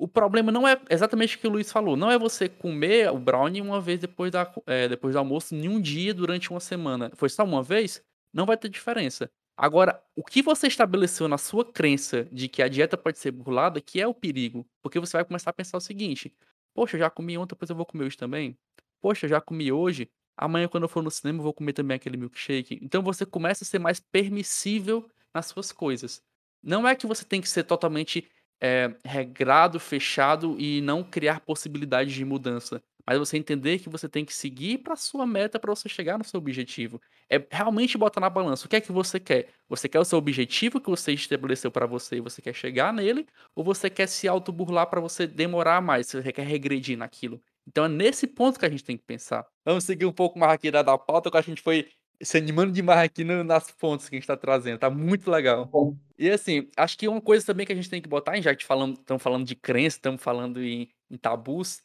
[0.00, 1.94] O problema não é exatamente o que o Luiz falou.
[1.94, 5.68] Não é você comer o brownie uma vez depois, da, é, depois do almoço, em
[5.68, 7.10] um dia durante uma semana.
[7.14, 8.02] Foi só uma vez?
[8.32, 9.30] Não vai ter diferença.
[9.54, 13.78] Agora, o que você estabeleceu na sua crença de que a dieta pode ser burlada,
[13.78, 14.66] que é o perigo.
[14.82, 16.32] Porque você vai começar a pensar o seguinte:
[16.74, 18.56] Poxa, eu já comi ontem, depois eu vou comer hoje também.
[19.02, 21.96] Poxa, eu já comi hoje, amanhã quando eu for no cinema eu vou comer também
[21.96, 22.78] aquele milkshake.
[22.80, 26.22] Então você começa a ser mais permissível nas suas coisas.
[26.62, 28.26] Não é que você tem que ser totalmente
[28.60, 34.24] é, regrado, fechado e não criar possibilidades de mudança mas você entender que você tem
[34.24, 37.00] que seguir para sua meta para você chegar no seu objetivo.
[37.28, 38.66] É realmente botar na balança.
[38.66, 39.48] O que é que você quer?
[39.68, 43.26] Você quer o seu objetivo que você estabeleceu para você e você quer chegar nele?
[43.52, 46.06] Ou você quer se auto-burlar para você demorar mais?
[46.06, 47.42] Você quer regredir naquilo?
[47.66, 49.44] Então é nesse ponto que a gente tem que pensar.
[49.64, 51.88] Vamos seguir um pouco mais aqui da, da pauta, que a gente foi
[52.22, 54.78] se animando demais aqui no, nas fontes que a gente está trazendo.
[54.78, 55.70] Tá muito legal.
[56.18, 58.62] E assim, acho que uma coisa também que a gente tem que botar, já que
[58.62, 61.82] estamos falando de crença, estamos falando em, em tabus,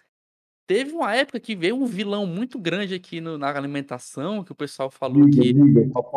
[0.68, 4.56] Teve uma época que veio um vilão muito grande aqui no na alimentação, que o
[4.56, 5.56] pessoal falou que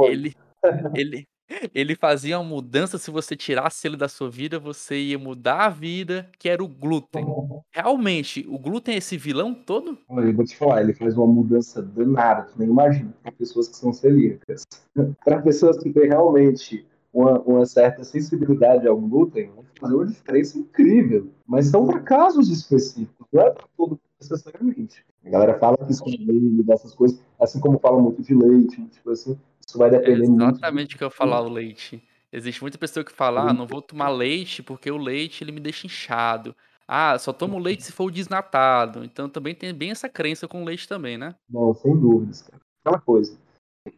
[0.09, 0.35] ele
[0.97, 1.29] ele
[1.75, 5.69] ele fazia uma mudança, se você tirasse ele da sua vida, você ia mudar a
[5.71, 7.27] vida, que era o glúten.
[7.71, 9.99] Realmente, o glúten é esse vilão todo?
[10.09, 13.69] Olha, eu vou te falar, ele faz uma mudança danada, tu nem imagina, para pessoas
[13.69, 14.67] que são celíacas.
[15.25, 20.59] para pessoas que têm realmente uma, uma, certa sensibilidade ao glúten, vai fazer uma diferença
[20.59, 21.29] incrível.
[21.47, 25.05] Mas são para casos específicos, não é para todo necessariamente.
[25.25, 26.19] A galera fala que escolher
[26.65, 30.25] dessas coisas, assim como fala muito de leite, tipo assim, isso vai depender é.
[30.25, 32.03] Exatamente o que eu falar o leite.
[32.33, 35.61] Existe muita pessoa que fala, ah, não vou tomar leite porque o leite ele me
[35.61, 36.57] deixa inchado.
[36.87, 39.05] Ah, só tomo leite se for o desnatado.
[39.05, 41.35] Então também tem bem essa crença com o leite também, né?
[41.51, 42.63] Não, sem dúvidas, cara.
[42.83, 43.39] Aquela coisa.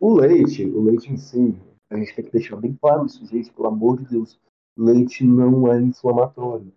[0.00, 1.56] O leite, o leite em si,
[1.88, 4.38] a gente tem que deixar bem claro isso, gente, pelo amor de Deus.
[4.76, 6.72] Leite não é inflamatório.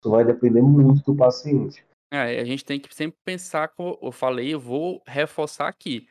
[0.00, 1.84] Isso vai depender muito do paciente.
[2.10, 6.06] É, a gente tem que sempre pensar, como eu falei, eu vou reforçar aqui.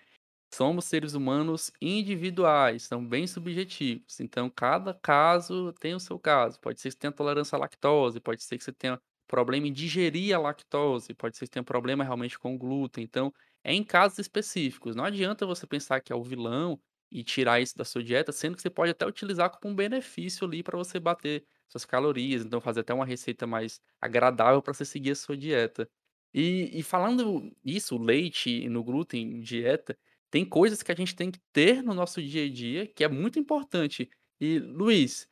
[0.54, 4.20] Somos seres humanos individuais, são bem subjetivos.
[4.20, 6.60] Então, cada caso tem o seu caso.
[6.60, 9.74] Pode ser que você tenha tolerância à lactose, pode ser que você tenha problema em
[9.74, 13.04] digerir a lactose, pode ser que você tenha problema realmente com o glúten.
[13.04, 13.32] Então,
[13.64, 14.96] é em casos específicos.
[14.96, 16.80] Não adianta você pensar que é o vilão
[17.12, 20.46] e tirar isso da sua dieta, sendo que você pode até utilizar como um benefício
[20.48, 24.86] ali para você bater suas calorias, então fazer até uma receita mais agradável para você
[24.86, 25.90] seguir a sua dieta.
[26.34, 29.98] E, e falando isso, leite no glúten, dieta,
[30.30, 33.08] tem coisas que a gente tem que ter no nosso dia a dia que é
[33.08, 34.10] muito importante.
[34.40, 35.30] E, Luiz,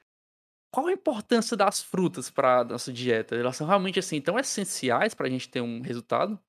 [0.71, 3.35] qual a importância das frutas para a nossa dieta?
[3.35, 6.39] Elas são realmente assim tão essenciais para a gente ter um resultado?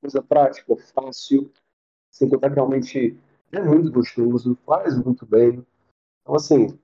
[0.00, 1.52] Coisa prática, fácil,
[2.10, 3.18] sem contar que realmente
[3.50, 5.66] é muito gostoso, faz muito bem.
[6.22, 6.78] Então, assim,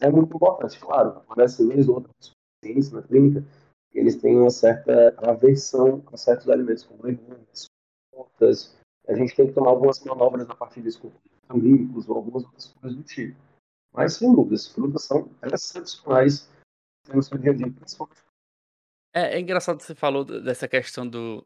[0.00, 0.78] é muito importante.
[0.78, 3.44] Claro, aparece vez outros pacientes na clínica,
[3.92, 7.66] eles têm uma certa aversão a certos alimentos, como legumes,
[8.10, 8.77] frutas.
[9.08, 11.12] A gente tem que tomar algumas manobras a partir disso.
[11.48, 13.36] amigos ou algumas outras coisas do tipo.
[13.92, 16.48] Mas, sem dúvida, as frutas são excepcionais
[17.12, 18.22] no seu dia a dia, principalmente.
[19.14, 21.44] É, é engraçado que você falou dessa questão do,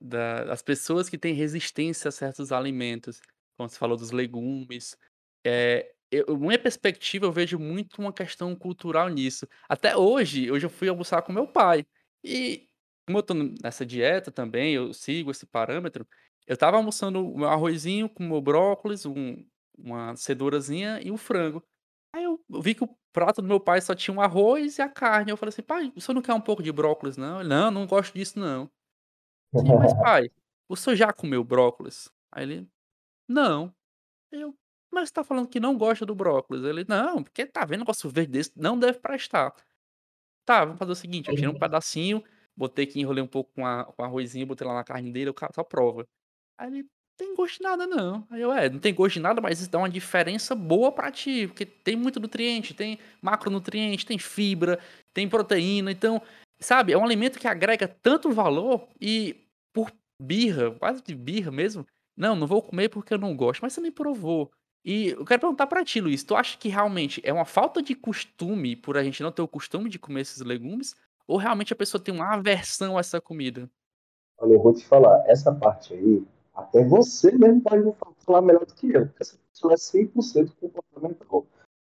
[0.00, 3.20] da, das pessoas que têm resistência a certos alimentos,
[3.56, 4.96] como você falou dos legumes.
[5.44, 9.46] É, eu, minha perspectiva, eu vejo muito uma questão cultural nisso.
[9.68, 11.84] Até hoje, hoje eu fui almoçar com meu pai.
[12.24, 12.68] E
[13.06, 16.06] como eu tô nessa dieta também, eu sigo esse parâmetro,
[16.50, 19.44] eu tava almoçando o meu arrozinho com o meu brócolis, um,
[19.78, 21.62] uma cenourazinha e um frango.
[22.14, 24.88] Aí eu vi que o prato do meu pai só tinha um arroz e a
[24.88, 25.30] carne.
[25.32, 27.70] Eu falei assim: "Pai, o senhor não quer um pouco de brócolis não?" Ele: "Não,
[27.70, 28.70] não gosto disso não".
[29.56, 30.30] Sim, mas pai,
[30.68, 32.10] o senhor já comeu brócolis?
[32.32, 32.70] Aí ele:
[33.28, 33.74] "Não".
[34.32, 34.56] Eu:
[34.92, 36.64] "Mas você tá falando que não gosta do brócolis".
[36.64, 39.54] Ele: "Não, porque tá vendo negócio verde desse, não deve prestar".
[40.46, 42.22] Tá, vamos fazer o seguinte, eu tirei um pedacinho,
[42.56, 45.34] botei aqui, enrolei um pouco com a com arrozinho, botei lá na carne dele, eu:
[45.34, 46.06] "Cara, só prova".
[46.60, 48.26] Aí ele: "Tem gosto de nada não".
[48.30, 51.10] Aí eu: "É, não tem gosto de nada, mas isso dá uma diferença boa pra
[51.10, 54.78] ti, porque tem muito nutriente, tem macronutriente, tem fibra,
[55.14, 56.20] tem proteína, então,
[56.60, 59.36] sabe, é um alimento que agrega tanto valor e
[59.72, 63.72] por birra, quase de birra mesmo, não, não vou comer porque eu não gosto, mas
[63.72, 64.50] você nem provou.
[64.84, 67.94] E eu quero perguntar pra ti, Luiz, tu acha que realmente é uma falta de
[67.94, 70.94] costume, por a gente não ter o costume de comer esses legumes,
[71.26, 73.70] ou realmente a pessoa tem uma aversão a essa comida?
[74.38, 76.22] Olha, eu vou te falar, essa parte aí,
[76.60, 77.92] até você mesmo pode
[78.24, 81.46] falar melhor do que eu, porque essa pessoa é 100% comportamental.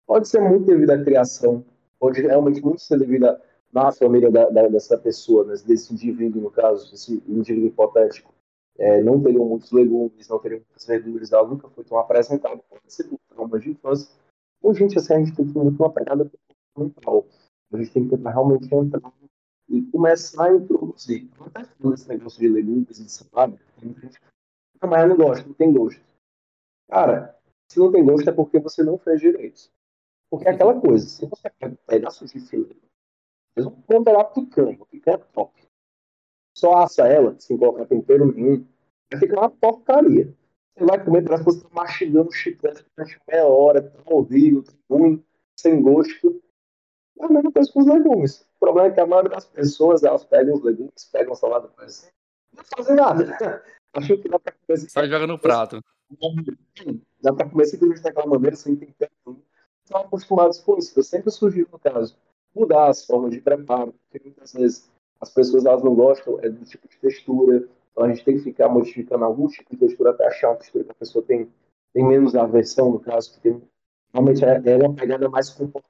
[0.06, 1.64] Pode ser muito devido à criação,
[2.00, 3.40] pode realmente muito ser devido à
[3.72, 8.34] na família da, da, dessa pessoa, né, desse indivíduo, no caso, esse indivíduo hipotético,
[8.78, 12.82] é, não teriam muitos legumes, não teriam muitas verduras, ela nunca foi tão apresentada, pode
[12.88, 14.10] ser por traumas de infância.
[14.62, 16.30] Ou, gente, assim, a gente tem que ter muito uma pegada
[16.74, 17.28] comportamental.
[17.72, 19.14] A gente tem que tentar realmente entrar
[19.70, 21.30] e começar a introduzir.
[21.38, 24.26] Não está falando esse negócio de legumes e de salada, tem gente que
[24.88, 26.02] mas não gosta, não tem gosto.
[26.90, 27.38] Cara,
[27.68, 29.70] se não tem gosto é porque você não fez direito.
[30.30, 32.76] Porque é aquela coisa, se você pega pedaços de filé,
[33.56, 35.68] vamos ponderar picanha, picanha é top.
[36.56, 38.66] Só assa ela, sem colocar tempero nenhum,
[39.12, 40.34] vai ficar uma porcaria.
[40.78, 44.72] Você vai comer, parece que você está mastigando chiclete durante meia hora, tá horrível, tá
[44.90, 45.24] ruim,
[45.60, 46.42] sem gosto.
[47.20, 48.42] É a mesma coisa com os legumes.
[48.42, 51.70] O problema é que a maioria das pessoas, elas pegam os legumes, pegam a salada
[51.80, 52.08] assim,
[52.56, 53.64] não fazem nada.
[53.94, 54.78] Acho que dá para comer.
[54.90, 55.84] Só joga no prato.
[57.22, 59.42] Dá para comer simplesmente daquela maneira, sem tempero nenhum.
[59.84, 60.98] Estão acostumados com isso.
[60.98, 62.16] Eu sempre sugiro, no caso,
[62.56, 66.64] mudar as formas de preparo, porque muitas vezes as pessoas elas não gostam é do
[66.66, 70.28] tipo de textura, então a gente tem que ficar modificando algum tipo de textura até
[70.28, 71.52] achar uma textura que a pessoa tem,
[71.94, 73.62] tem menos aversão, no caso, que tem,
[74.14, 75.90] realmente é, é uma pegada mais comportamental,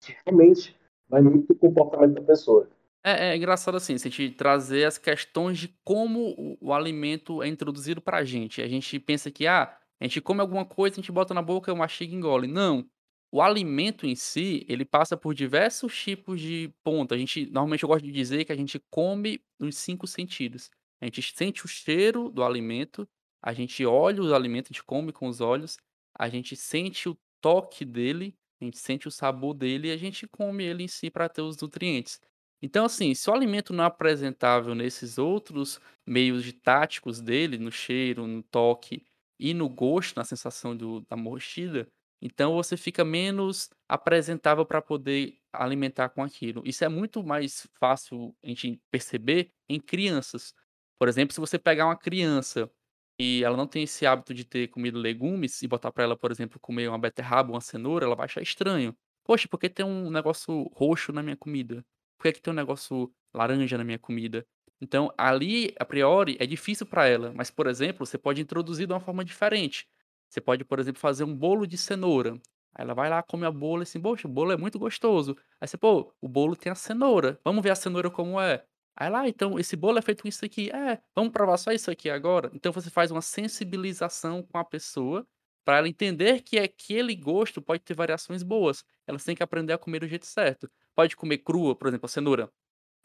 [0.00, 0.76] que realmente
[1.08, 2.68] vai muito do comportamento da pessoa.
[3.04, 7.42] É, é engraçado assim, se a gente trazer as questões de como o, o alimento
[7.42, 8.62] é introduzido pra gente.
[8.62, 11.74] A gente pensa que, ah, a gente come alguma coisa, a gente bota na boca,
[11.74, 12.46] mastiga e engole.
[12.46, 12.88] Não.
[13.32, 17.14] O alimento em si, ele passa por diversos tipos de ponto.
[17.14, 20.70] A gente normalmente eu gosto de dizer que a gente come nos 5 sentidos.
[21.00, 23.08] A gente sente o cheiro do alimento,
[23.42, 25.76] a gente olha o alimento, a gente come com os olhos,
[26.16, 30.28] a gente sente o toque dele, a gente sente o sabor dele e a gente
[30.28, 32.20] come ele em si para ter os nutrientes.
[32.62, 37.72] Então, assim, se o alimento não é apresentável nesses outros meios de táticos dele, no
[37.72, 39.04] cheiro, no toque
[39.38, 41.88] e no gosto, na sensação do, da mordida,
[42.20, 46.62] então você fica menos apresentável para poder alimentar com aquilo.
[46.64, 50.54] Isso é muito mais fácil a gente perceber em crianças.
[50.98, 52.70] Por exemplo, se você pegar uma criança
[53.18, 56.30] e ela não tem esse hábito de ter comido legumes e botar para ela, por
[56.30, 58.96] exemplo, comer uma beterraba, uma cenoura, ela vai achar estranho.
[59.24, 61.84] Poxa, por que tem um negócio roxo na minha comida?
[62.22, 64.46] Por que, que tem um negócio laranja na minha comida?
[64.80, 67.32] Então, ali, a priori, é difícil para ela.
[67.34, 69.88] Mas, por exemplo, você pode introduzir de uma forma diferente.
[70.28, 72.34] Você pode, por exemplo, fazer um bolo de cenoura.
[72.76, 75.36] Aí ela vai lá, come a bolo e assim, poxa, o bolo é muito gostoso.
[75.60, 77.40] Aí você, pô, o bolo tem a cenoura.
[77.44, 78.64] Vamos ver a cenoura como é.
[78.96, 80.70] Aí lá, então, esse bolo é feito com isso aqui.
[80.70, 82.52] É, vamos provar só isso aqui agora.
[82.54, 85.26] Então você faz uma sensibilização com a pessoa
[85.64, 88.84] para ela entender que aquele gosto pode ter variações boas.
[89.08, 90.70] Elas têm que aprender a comer do jeito certo.
[90.94, 92.50] Pode comer crua, por exemplo, a cenoura.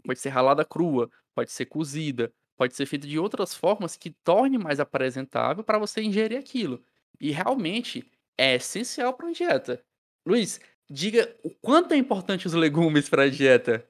[0.04, 4.58] Pode ser ralada crua, pode ser cozida, pode ser feita de outras formas que torne
[4.58, 6.82] mais apresentável para você ingerir aquilo.
[7.20, 9.84] E realmente é essencial para uma dieta.
[10.26, 13.88] Luiz, diga o quanto é importante os legumes para a dieta.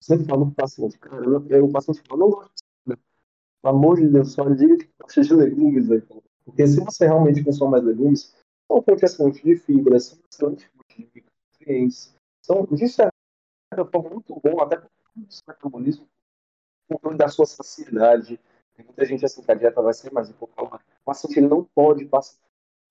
[0.00, 2.52] Sempre falo para o paciente, cara, eu, o paciente fala, não gosto
[2.86, 6.02] de Pelo amor de Deus, só diga que gosta de legumes aí.
[6.44, 8.34] Porque se você realmente consome mais legumes,
[8.66, 10.70] são fonte excelente de fibras, são excelente
[11.14, 12.66] de nutrientes, são,
[13.76, 16.08] de forma, muito bom, até para o metabolismo,
[16.88, 18.40] controle da sua saciedade.
[18.74, 20.82] Tem muita gente assim que a dieta vai ser mais empolgada.
[21.02, 22.38] O paciente não pode passar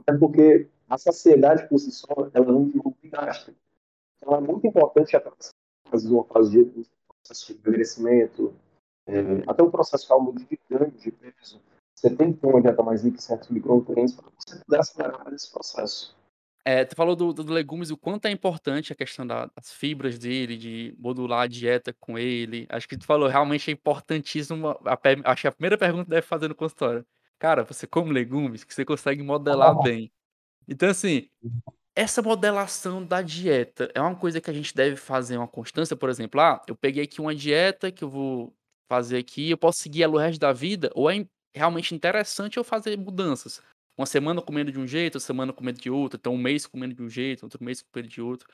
[0.08, 3.56] É porque a saciedade por si só, ela não um ginástica.
[4.18, 5.32] Então é muito importante até
[5.90, 8.54] fazer uma fase de processo de emagrecimento,
[9.06, 11.62] é, até o processo calmo de ganho de peso.
[11.96, 15.34] Você tem que ter uma dieta mais rica em certos micronutrientes para você poder acelerar
[15.34, 16.19] esse processo.
[16.66, 20.20] É, tu falou do, do legumes, o quanto é importante a questão da, das fibras
[20.20, 22.68] dele, de modular a dieta com ele.
[22.70, 24.70] Acho que tu falou realmente é importantíssimo.
[24.70, 25.00] A,
[25.32, 27.06] acho que a primeira pergunta deve fazer no consultório.
[27.40, 29.82] Cara, você come legumes que você consegue modelar oh.
[29.82, 30.12] bem.
[30.68, 31.30] Então, assim,
[31.96, 36.10] essa modelação da dieta é uma coisa que a gente deve fazer uma constância, por
[36.10, 38.54] exemplo, ah, eu peguei aqui uma dieta que eu vou
[38.88, 42.64] fazer aqui, eu posso seguir ela o resto da vida, ou é realmente interessante eu
[42.64, 43.62] fazer mudanças
[44.00, 46.96] uma semana comendo de um jeito, outra semana comendo de outro, então um mês comendo
[46.96, 48.48] de um jeito, outro mês comendo de outro.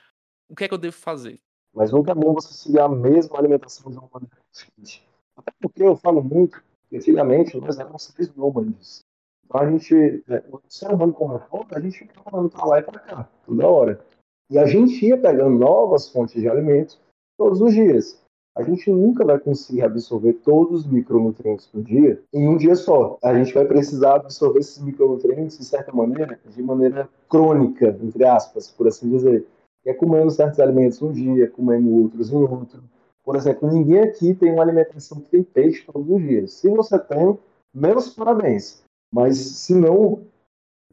[0.49, 1.39] O que é que eu devo fazer?
[1.71, 5.07] Mas nunca é bom você seguir a mesma alimentação de uma maneira diferente.
[5.37, 9.01] Até porque eu falo muito antigamente nós éramos seres nômades.
[9.45, 12.79] Então a gente, é, o ser humano como é a gente ficava falando pra lá
[12.79, 14.05] e pra cá, toda hora.
[14.49, 16.99] E a gente ia pegando novas fontes de alimentos
[17.37, 18.19] todos os dias
[18.55, 23.17] a gente nunca vai conseguir absorver todos os micronutrientes do dia em um dia só.
[23.21, 28.69] A gente vai precisar absorver esses micronutrientes, de certa maneira, de maneira crônica, entre aspas,
[28.69, 29.45] por assim dizer.
[29.85, 32.81] É comendo certos alimentos um dia, comendo outros em outro.
[33.23, 36.53] Por exemplo, ninguém aqui tem uma alimentação que tem peixe todos os dias.
[36.53, 37.37] Se você tem,
[37.73, 38.83] meus parabéns.
[39.11, 40.21] Mas se não,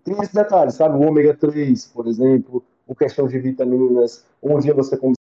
[0.03, 0.97] tem esse detalhe, sabe?
[0.97, 4.25] O ômega 3, por exemplo, o questão de vitaminas.
[4.43, 5.15] Um dia você come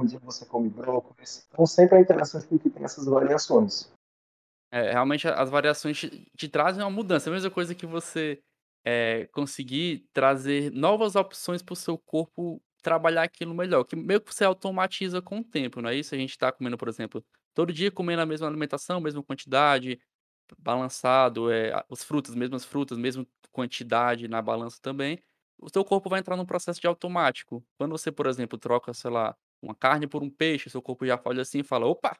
[0.00, 1.46] onde você come brócolis.
[1.52, 3.92] Então, sempre é interessante que tem essas variações.
[4.70, 7.28] É, realmente, as variações te, te, trazem uma mudança.
[7.28, 8.42] É a mesma coisa que você
[8.84, 13.84] é, conseguir trazer novas opções para o seu corpo trabalhar aquilo melhor.
[13.84, 16.14] Que meio que você automatiza com o tempo, não é isso?
[16.14, 19.98] A gente está comendo, por exemplo, todo dia comendo a mesma alimentação, mesma quantidade,
[20.58, 25.20] balançado, é, as frutas, mesmas frutas, mesma quantidade na balança também.
[25.58, 27.64] O seu corpo vai entrar num processo de automático.
[27.78, 31.16] Quando você, por exemplo, troca, sei lá, uma carne por um peixe, seu corpo já
[31.16, 32.16] fala assim e fala: opa,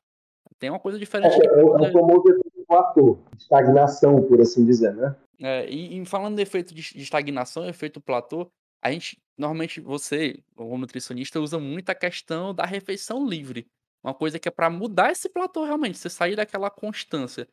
[0.59, 1.35] tem uma coisa diferente.
[1.35, 5.15] É, é, é o famoso efeito estagnação, por assim dizer, né?
[5.41, 8.51] É, e, e, falando de efeito de, de estagnação, efeito platô,
[8.83, 13.67] a gente, normalmente, você, como nutricionista, usa muito a questão da refeição livre.
[14.03, 17.49] Uma coisa que é para mudar esse platô realmente, você sair daquela constância.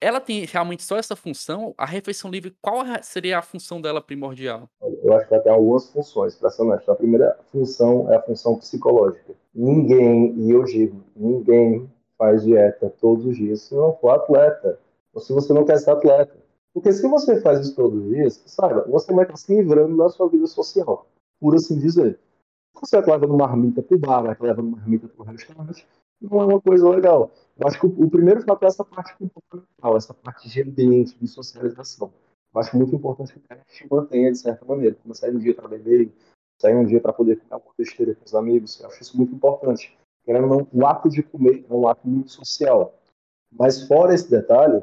[0.00, 1.74] Ela tem realmente só essa função?
[1.76, 4.68] A refeição livre, qual seria a função dela primordial?
[5.02, 6.90] Eu acho que ela tem algumas funções, honesto.
[6.90, 9.34] A primeira função é a função psicológica.
[9.54, 14.78] Ninguém, e eu digo, ninguém faz dieta todos os dias se não for atleta,
[15.12, 16.34] ou se você não quer ser atleta.
[16.72, 20.08] Porque se você faz isso todos os dias, saiba, você vai estar se livrando da
[20.08, 21.06] sua vida social,
[21.38, 22.18] por assim dizer.
[22.80, 25.86] Você vai levando marmita para o bar, vai levando marmita para o restaurante,
[26.20, 27.30] não é uma coisa legal.
[27.60, 31.16] Eu acho que o, o primeiro fato é essa parte comportamental, essa parte de ambiente,
[31.20, 32.10] de socialização.
[32.54, 34.96] Eu acho muito importante que a gente mantenha de certa maneira.
[35.02, 36.10] Como sair um dia para beber,
[36.58, 38.80] sair um dia para poder comer uma besteira com os amigos.
[38.80, 39.94] Eu acho isso muito importante.
[40.24, 42.94] Querendo não, o ato de comer é um ato muito social.
[43.52, 44.82] Mas fora esse detalhe,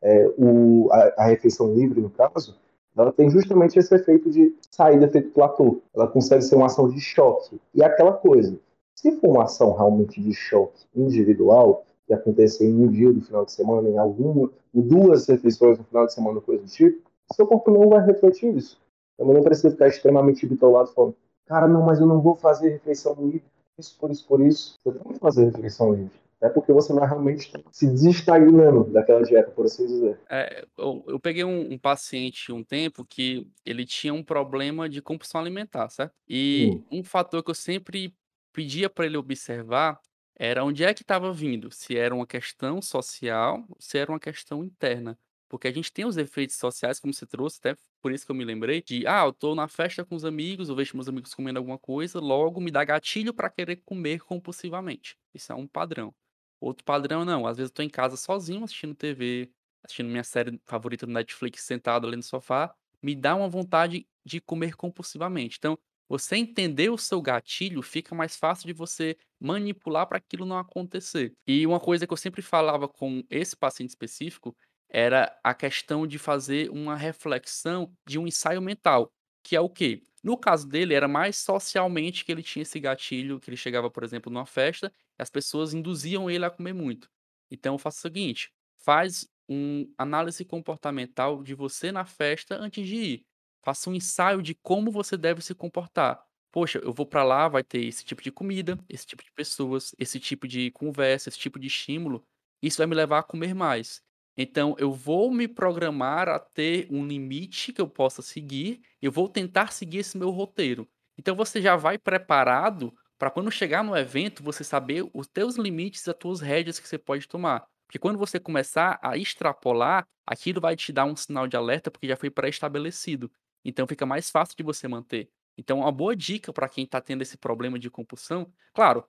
[0.00, 2.56] é, o, a, a, refeição livre, no caso,
[2.96, 5.82] ela tem justamente esse efeito de sair do efeito platô.
[5.94, 7.60] Ela consegue ser uma ação de choque.
[7.74, 8.58] E é aquela coisa,
[8.94, 13.44] se for uma ação realmente de choque individual, que acontecer em um dia do final
[13.44, 17.46] de semana, em alguma, ou duas refeições no final de semana, coisa do tipo, seu
[17.46, 18.78] corpo não vai refletir isso.
[19.16, 23.14] Também não precisa ficar extremamente bitolado falando, cara, não, mas eu não vou fazer refeição
[23.20, 23.44] livre,
[23.78, 24.78] isso, por isso, por isso.
[24.84, 26.22] Você tem que fazer refeição livre.
[26.40, 30.18] É porque você vai realmente se desestagnando daquela dieta, por assim dizer.
[30.28, 35.00] É, eu, eu, peguei um, um, paciente um tempo que ele tinha um problema de
[35.00, 36.12] compulsão alimentar, certo?
[36.28, 36.98] E hum.
[36.98, 38.12] um fator que eu sempre
[38.52, 40.00] pedia para ele observar
[40.36, 44.64] era onde é que estava vindo, se era uma questão social, se era uma questão
[44.64, 45.18] interna.
[45.48, 48.36] Porque a gente tem os efeitos sociais, como você trouxe, até por isso que eu
[48.36, 51.34] me lembrei, de, ah, eu tô na festa com os amigos, eu vejo meus amigos
[51.34, 55.16] comendo alguma coisa, logo me dá gatilho para querer comer compulsivamente.
[55.34, 56.14] Isso é um padrão.
[56.60, 59.50] Outro padrão, não, às vezes eu tô em casa sozinho, assistindo TV,
[59.84, 64.40] assistindo minha série favorita do Netflix, sentado ali no sofá, me dá uma vontade de
[64.40, 65.56] comer compulsivamente.
[65.58, 65.78] Então,
[66.12, 71.32] você entender o seu gatilho fica mais fácil de você manipular para aquilo não acontecer.
[71.46, 74.54] E uma coisa que eu sempre falava com esse paciente específico
[74.90, 79.10] era a questão de fazer uma reflexão de um ensaio mental,
[79.42, 80.02] que é o quê?
[80.22, 84.04] No caso dele, era mais socialmente que ele tinha esse gatilho, que ele chegava, por
[84.04, 87.08] exemplo, numa festa, as pessoas induziam ele a comer muito.
[87.50, 88.50] Então, faça o seguinte:
[88.84, 93.26] faz uma análise comportamental de você na festa antes de ir.
[93.62, 96.22] Faça um ensaio de como você deve se comportar.
[96.50, 99.94] Poxa, eu vou para lá, vai ter esse tipo de comida, esse tipo de pessoas,
[99.98, 102.24] esse tipo de conversa, esse tipo de estímulo.
[102.62, 104.02] Isso vai me levar a comer mais.
[104.36, 109.28] Então eu vou me programar a ter um limite que eu possa seguir, eu vou
[109.28, 110.88] tentar seguir esse meu roteiro.
[111.18, 116.08] Então você já vai preparado para quando chegar no evento, você saber os teus limites,
[116.08, 117.64] as tuas rédeas que você pode tomar.
[117.86, 122.08] Porque quando você começar a extrapolar, aquilo vai te dar um sinal de alerta, porque
[122.08, 123.30] já foi pré-estabelecido.
[123.64, 125.30] Então fica mais fácil de você manter.
[125.56, 129.04] Então uma boa dica para quem está tendo esse problema de compulsão, claro,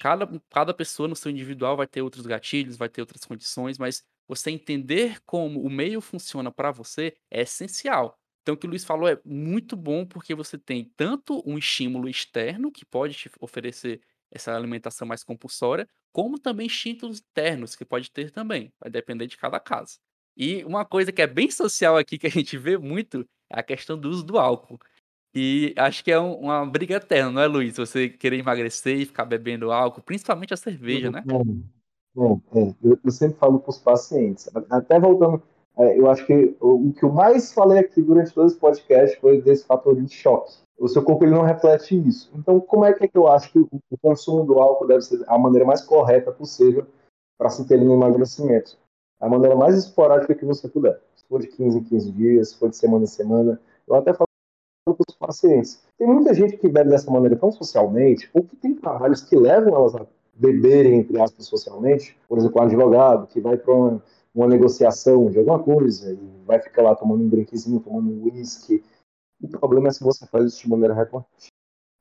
[0.00, 4.02] cada, cada pessoa no seu individual vai ter outros gatilhos, vai ter outras condições, mas
[4.26, 8.18] você entender como o meio funciona para você é essencial.
[8.42, 12.08] Então o que o Luiz falou é muito bom, porque você tem tanto um estímulo
[12.08, 14.00] externo, que pode te oferecer
[14.30, 19.36] essa alimentação mais compulsória, como também estímulos internos, que pode ter também, vai depender de
[19.36, 19.98] cada caso.
[20.36, 23.98] E uma coisa que é bem social aqui, que a gente vê muito, a questão
[23.98, 24.78] do uso do álcool.
[25.34, 27.76] E acho que é um uma briga eterna, não é, Luiz?
[27.76, 31.24] Você querer emagrecer e ficar bebendo álcool, principalmente a cerveja, né?
[31.26, 35.42] É, é, eu, eu sempre falo para os pacientes, até voltando,
[35.76, 39.40] é, eu acho que o, que eu mais falei aqui durante todo esse podcast foi
[39.40, 40.54] desse fator de choque.
[40.78, 42.30] O seu corpo ele não reflete isso.
[42.34, 45.22] Então, como é que, é que eu acho que o, consumo do álcool deve ser
[45.28, 46.86] a maneira mais correta possível
[47.38, 48.76] para se ter no emagrecimento?
[49.20, 51.00] A maneira mais esporádica que você puder.
[51.32, 53.58] For de 15 em 15 dias, se for de semana em semana.
[53.88, 54.28] Eu até falo
[54.84, 55.82] para os pacientes.
[55.96, 59.74] Tem muita gente que bebe dessa maneira tão socialmente, ou que tem trabalhos que levam
[59.74, 64.02] elas a beberem, entre aspas, socialmente, por exemplo, um advogado que vai para uma,
[64.34, 68.84] uma, negociação de alguma coisa e vai ficar lá tomando um drinkzinho, tomando um whisky.
[69.40, 71.48] O problema é se você faz isso de maneira recorrente.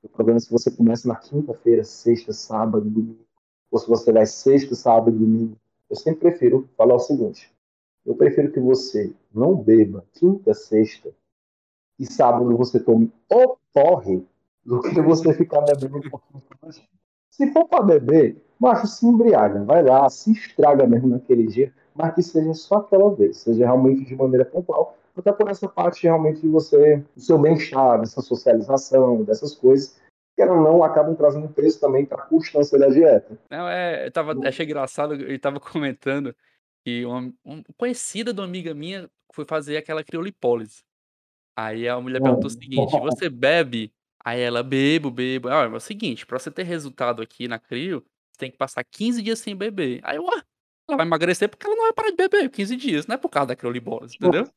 [0.03, 3.23] O problema é se você começa na quinta-feira, sexta, sábado, domingo,
[3.71, 5.55] ou se você vai sexta, sábado, domingo.
[5.89, 7.49] Eu sempre prefiro falar o seguinte:
[8.05, 11.11] eu prefiro que você não beba quinta, sexta
[11.99, 14.25] e sábado você tome o porre
[14.65, 16.83] do que você ficar bebendo um pouquinho dia.
[17.29, 22.13] Se for para beber, macho, se embriaga, vai lá, se estraga mesmo naquele dia, mas
[22.13, 26.41] que seja só aquela vez, seja realmente de maneira pontual, até por essa parte realmente
[26.41, 29.99] de você, do seu bem-estar, dessa socialização, dessas coisas,
[30.35, 33.37] que ou não, acabam trazendo peso também para a constância da dieta.
[33.49, 36.35] Não, é, eu tava, achei engraçado, ele estava comentando
[36.85, 40.83] que uma, uma conhecida de uma amiga minha foi fazer aquela criolipólise.
[41.57, 45.49] Aí a mulher perguntou o seguinte: "Você bebe?" Aí ela: "Bebo, bebo".
[45.49, 48.01] "Ah, é o seguinte, pra você ter resultado aqui na crio,
[48.33, 49.99] você tem que passar 15 dias sem beber".
[50.03, 50.43] Aí eu: "Ué,
[50.89, 53.29] ela vai emagrecer porque ela não vai parar de beber 15 dias, não é por
[53.29, 54.49] causa da criolipólise", entendeu?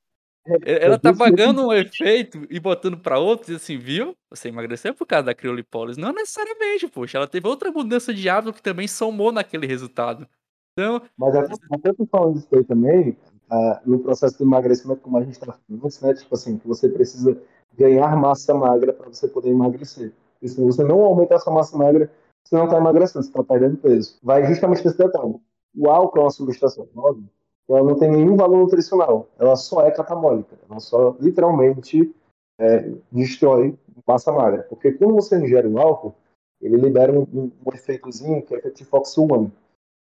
[0.66, 4.94] E ela tá pagando um efeito e botando pra outros e assim: "Viu, você emagreceu
[4.94, 6.00] por causa da criolipólise".
[6.00, 10.28] Não necessariamente, poxa, ela teve outra mudança de hábito que também somou naquele resultado.
[10.76, 13.16] Então Mas até até tu falando isso aí também,
[13.50, 16.14] ah, no processo de emagrecimento, como a gente está falando, né?
[16.14, 17.40] Tipo assim, que você precisa
[17.76, 20.12] ganhar massa magra para você poder emagrecer.
[20.34, 22.10] Porque se você não aumentar essa massa magra,
[22.44, 24.18] você não está emagrecendo, você está perdendo peso.
[24.22, 25.36] Vai justamente nesse detalhe.
[25.76, 27.20] O álcool é uma substância nova,
[27.68, 32.14] ela não tem nenhum valor nutricional, ela só é catabólica, ela só literalmente
[32.58, 34.62] é, destrói massa magra.
[34.64, 36.14] Porque quando você ingere o álcool,
[36.60, 39.50] ele libera um, um, efeitozinho que é T-Fox1,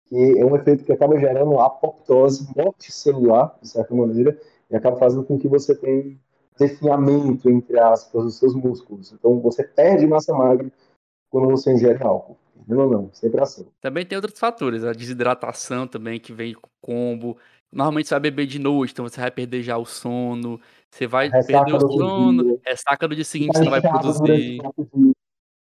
[0.08, 4.40] que é um efeito que acaba gerando apoptose, morte celular, de certa maneira,
[4.70, 6.16] e acaba fazendo com que você tenha
[6.58, 9.12] definhamento, entre aspas, dos seus músculos.
[9.12, 10.72] Então, você perde massa magra
[11.30, 12.38] quando você ingere álcool.
[12.68, 13.68] Não, não, sempre assim.
[13.80, 17.38] Também tem outros fatores, a desidratação também, que vem com combo.
[17.72, 21.30] Normalmente você vai beber de noite, então você vai perder já o sono, você vai
[21.30, 24.60] perder o sono, ressaca do dia seguinte você não vai produzir.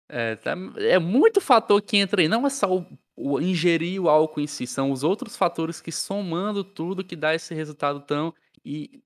[0.09, 2.87] É, tá, é muito fator que entra aí, não é só o,
[3.21, 7.35] o, ingerir o álcool em si, são os outros fatores que somando tudo que dá
[7.35, 9.03] esse resultado tão e,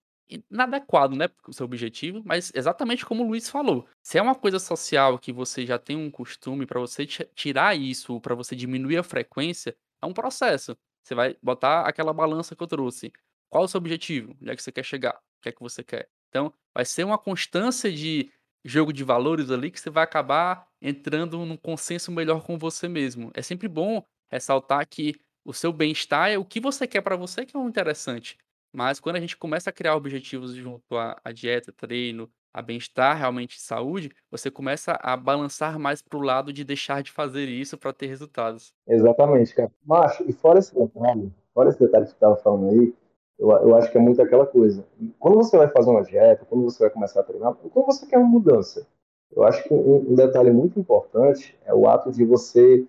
[0.50, 4.34] inadequado, né, para o seu objetivo, mas exatamente como o Luiz falou, se é uma
[4.34, 8.98] coisa social que você já tem um costume, para você tirar isso, para você diminuir
[8.98, 10.76] a frequência, é um processo.
[11.02, 13.12] Você vai botar aquela balança que eu trouxe.
[13.50, 14.34] Qual é o seu objetivo?
[14.40, 15.14] Onde é que você quer chegar?
[15.14, 16.08] O que é que você quer?
[16.28, 18.30] Então, vai ser uma constância de
[18.64, 23.30] jogo de valores ali que você vai acabar entrando num consenso melhor com você mesmo.
[23.34, 27.44] É sempre bom ressaltar que o seu bem-estar é o que você quer para você
[27.44, 28.38] que é o interessante.
[28.72, 33.60] Mas quando a gente começa a criar objetivos junto à, dieta, treino, a bem-estar, realmente
[33.60, 37.92] saúde, você começa a balançar mais para o lado de deixar de fazer isso para
[37.92, 38.72] ter resultados.
[38.88, 39.70] Exatamente, cara.
[39.84, 42.94] Macho, e fora esse detalhe, fora esse detalhe que você estava falando aí,
[43.44, 44.84] eu, eu acho que é muito aquela coisa.
[45.18, 48.18] Quando você vai fazer uma dieta, quando você vai começar a treinar, quando você quer
[48.18, 48.86] uma mudança,
[49.34, 52.86] eu acho que um, um detalhe muito importante é o ato de você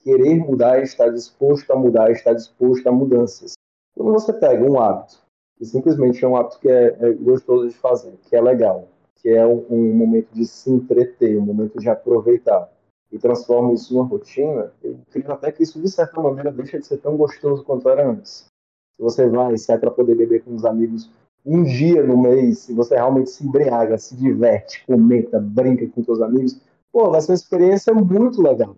[0.00, 3.52] querer mudar e estar disposto a mudar, estar disposto a mudanças.
[3.96, 5.18] Quando você pega um hábito,
[5.56, 9.28] que simplesmente é um hábito que é, é gostoso de fazer, que é legal, que
[9.28, 12.68] é um, um, momento de se entreter, um momento de aproveitar,
[13.12, 16.78] e transforma isso em uma rotina, eu creio até que isso, de certa maneira, deixa
[16.78, 18.50] de ser tão gostoso quanto era antes.
[18.96, 21.10] Se você vai, sai para poder beber com os amigos
[21.44, 26.20] um dia no mês, se você realmente se embriaga, se diverte, comenta, brinca com seus
[26.20, 26.60] amigos,
[26.92, 28.76] pô, vai ser uma experiência muito legal.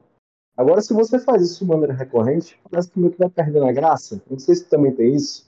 [0.56, 3.72] Agora, se você faz isso de maneira recorrente, parece que meio que vai perdendo a
[3.72, 4.22] graça.
[4.30, 5.46] Não sei se também tem isso.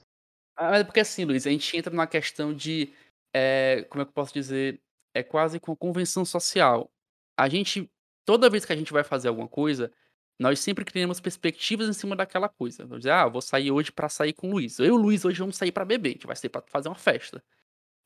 [0.55, 2.91] Ah, mas é porque assim, Luiz, a gente entra numa questão de,
[3.33, 4.79] é, como é que eu posso dizer,
[5.15, 6.89] é quase com convenção social.
[7.39, 7.89] A gente,
[8.25, 9.91] toda vez que a gente vai fazer alguma coisa,
[10.39, 12.83] nós sempre criamos perspectivas em cima daquela coisa.
[12.83, 14.79] Vamos dizer, ah, vou sair hoje para sair com o Luiz.
[14.79, 16.89] Eu e o Luiz hoje vamos sair para beber, a gente vai sair para fazer
[16.89, 17.43] uma festa.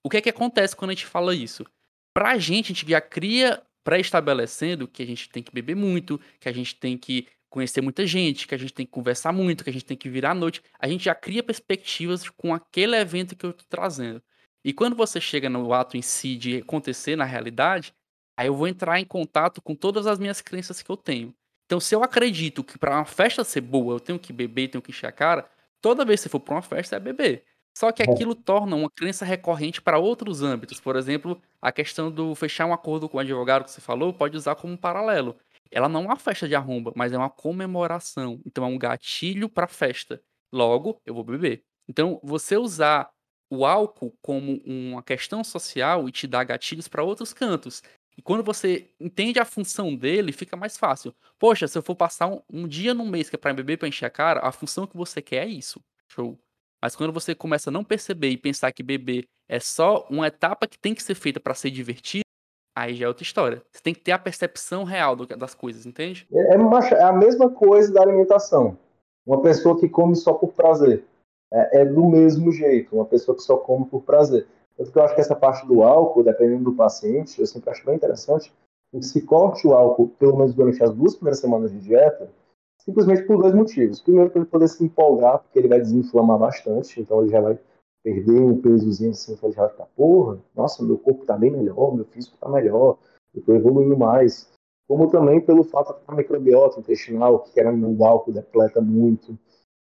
[0.03, 1.65] O que é que acontece quando a gente fala isso?
[2.13, 6.49] Pra gente, a gente já cria pré-estabelecendo que a gente tem que beber muito, que
[6.49, 9.69] a gente tem que conhecer muita gente, que a gente tem que conversar muito, que
[9.69, 10.63] a gente tem que virar à noite.
[10.79, 14.23] A gente já cria perspectivas com aquele evento que eu tô trazendo.
[14.63, 17.93] E quando você chega no ato em si de acontecer na realidade,
[18.37, 21.35] aí eu vou entrar em contato com todas as minhas crenças que eu tenho.
[21.71, 24.81] Então, se eu acredito que para uma festa ser boa eu tenho que beber, tenho
[24.81, 25.49] que encher a cara,
[25.81, 27.45] toda vez que você for para uma festa é beber.
[27.77, 30.81] Só que aquilo torna uma crença recorrente para outros âmbitos.
[30.81, 34.35] Por exemplo, a questão do fechar um acordo com o advogado que você falou, pode
[34.35, 35.37] usar como um paralelo.
[35.71, 38.41] Ela não é uma festa de arromba, mas é uma comemoração.
[38.45, 40.21] Então é um gatilho para festa.
[40.51, 41.63] Logo, eu vou beber.
[41.87, 43.09] Então, você usar
[43.49, 47.81] o álcool como uma questão social e te dar gatilhos para outros cantos.
[48.17, 51.13] E quando você entende a função dele, fica mais fácil.
[51.39, 53.87] Poxa, se eu for passar um, um dia no mês que é para beber, para
[53.87, 55.81] encher a cara, a função que você quer é isso.
[56.07, 56.37] Show.
[56.81, 60.67] Mas quando você começa a não perceber e pensar que beber é só uma etapa
[60.67, 62.25] que tem que ser feita para ser divertido,
[62.75, 63.61] aí já é outra história.
[63.71, 66.27] Você tem que ter a percepção real das coisas, entende?
[66.31, 68.77] É, é, é a mesma coisa da alimentação.
[69.25, 71.05] Uma pessoa que come só por prazer.
[71.53, 74.47] É, é, do mesmo jeito, uma pessoa que só come por prazer.
[74.77, 77.85] Tanto que eu acho que essa parte do álcool, dependendo do paciente, eu sempre acho
[77.85, 78.53] bem interessante,
[78.91, 82.29] que se corte o álcool, pelo menos durante as duas primeiras semanas de dieta,
[82.79, 84.01] simplesmente por dois motivos.
[84.01, 87.57] Primeiro, para ele poder se empolgar, porque ele vai desinflamar bastante, então ele já vai
[88.03, 91.51] perder um pesozinho assim, então ele já vai ficar, porra, nossa, meu corpo está bem
[91.51, 92.97] melhor, meu físico está melhor,
[93.33, 94.49] eu estou evoluindo mais.
[94.87, 99.37] Como também pelo fato da microbiota intestinal, que era o álcool depleta muito.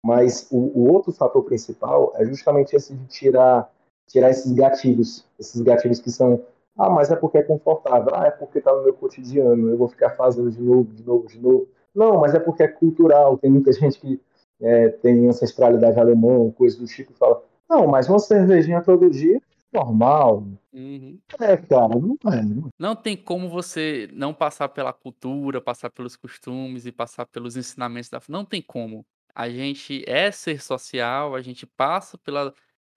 [0.05, 3.69] Mas o, o, outro fator principal é justamente esse de tirar,
[4.07, 6.41] tirar esses gatilhos, esses gatilhos que são
[6.77, 8.09] ah, mas é porque é confortável.
[8.15, 9.69] Ah, é porque está no meu cotidiano.
[9.69, 11.67] Eu vou ficar fazendo de novo, de novo, de novo.
[11.93, 13.37] Não, mas é porque é cultural.
[13.37, 14.19] Tem muita gente que
[14.59, 19.39] é, tem ancestralidade alemã, coisa do tipo, fala: não, mas uma cervejinha todo dia
[19.71, 20.43] normal.
[20.71, 21.19] Uhum.
[21.39, 22.43] É, cara, não é.
[22.43, 22.71] Não, é.
[22.77, 28.09] não tem como você não passar pela cultura, passar pelos costumes e passar pelos ensinamentos
[28.09, 28.21] da.
[28.29, 29.05] Não tem como.
[29.35, 32.17] A gente é ser social, a gente passa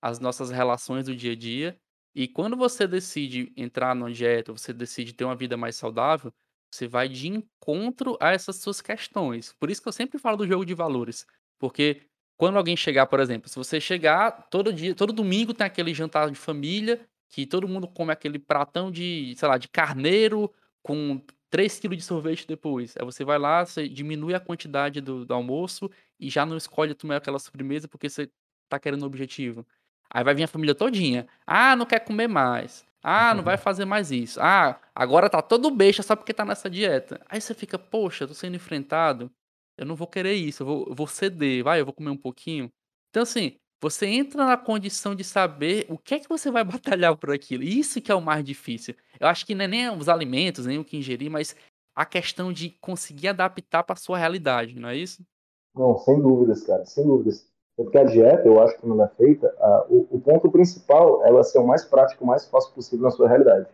[0.01, 1.79] pelas nossas relações do dia a dia.
[2.15, 6.33] E quando você decide entrar numa dieta, você decide ter uma vida mais saudável,
[6.71, 9.53] você vai de encontro a essas suas questões.
[9.59, 11.27] Por isso que eu sempre falo do jogo de valores.
[11.59, 12.03] Porque
[12.37, 16.31] quando alguém chegar, por exemplo, se você chegar todo dia, todo domingo tem aquele jantar
[16.31, 21.79] de família, que todo mundo come aquele pratão de, sei lá, de carneiro com 3
[21.79, 22.95] quilos de sorvete depois.
[22.99, 25.91] Aí você vai lá, você diminui a quantidade do, do almoço
[26.21, 28.31] e já não escolhe tomar aquela sobremesa porque você
[28.69, 29.67] tá querendo um objetivo.
[30.11, 31.27] Aí vai vir a família todinha.
[31.47, 32.85] Ah, não quer comer mais.
[33.03, 34.41] Ah, não vai fazer mais isso.
[34.41, 37.21] Ah, agora tá todo besta só porque tá nessa dieta.
[37.29, 39.31] Aí você fica, poxa, tô sendo enfrentado.
[39.79, 42.17] Eu não vou querer isso, eu vou, eu vou ceder, vai, eu vou comer um
[42.17, 42.73] pouquinho.
[43.11, 47.17] Então, assim, você entra na condição de saber o que é que você vai batalhar
[47.17, 47.63] por aquilo.
[47.63, 48.97] Isso que é o mais difícil.
[49.21, 51.55] Eu acho que não é nem os alimentos, nem o que ingerir, mas
[51.95, 55.25] a questão de conseguir adaptar para sua realidade, não é isso?
[55.75, 57.47] Não, sem dúvidas, cara, sem dúvidas.
[57.77, 59.55] Porque a dieta, eu acho que não é feita,
[59.89, 63.11] o, o, ponto principal é ela ser o mais prático, o mais fácil possível na
[63.11, 63.67] sua realidade.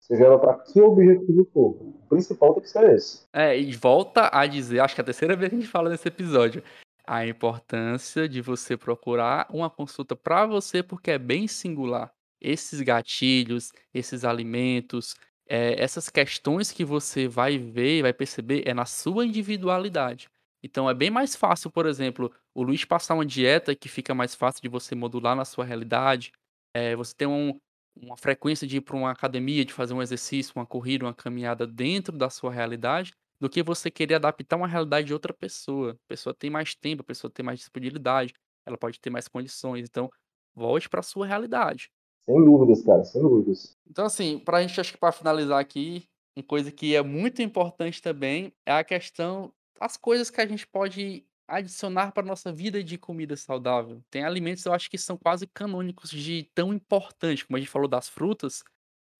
[0.00, 1.70] Seja ela para que objetivo for.
[1.70, 3.26] O principal tem que ser esse.
[3.32, 5.90] É, e volta a dizer, acho que é a terceira vez que a gente fala
[5.90, 6.62] nesse episódio,
[7.04, 12.12] a importância de você procurar uma consulta para você, porque é bem singular.
[12.40, 15.16] Esses gatilhos, esses alimentos,
[15.48, 20.28] é, essas questões que você vai ver vai perceber é na sua individualidade.
[20.62, 24.34] Então é bem mais fácil, por exemplo, o Luiz passar uma dieta que fica mais
[24.34, 26.32] fácil de você modular na sua realidade.
[26.74, 27.56] É, você tem um,
[27.94, 31.68] uma frequência de ir para uma academia, de fazer um exercício, uma corrida, uma caminhada
[31.68, 35.92] dentro da sua realidade, do que você querer adaptar uma realidade de outra pessoa.
[35.92, 38.34] A pessoa tem mais tempo, a pessoa tem mais disponibilidade,
[38.66, 39.86] ela pode ter mais condições.
[39.88, 40.10] Então,
[40.52, 41.92] volte para a sua realidade.
[42.24, 43.76] Sem dúvidas, cara, sem dúvidas.
[43.88, 47.40] Então, assim, para a gente, acho que para finalizar aqui, uma coisa que é muito
[47.40, 52.84] importante também é a questão as coisas que a gente pode adicionar para nossa vida
[52.84, 54.02] de comida saudável.
[54.10, 57.88] Tem alimentos eu acho que são quase canônicos de tão importante, como a gente falou
[57.88, 58.62] das frutas,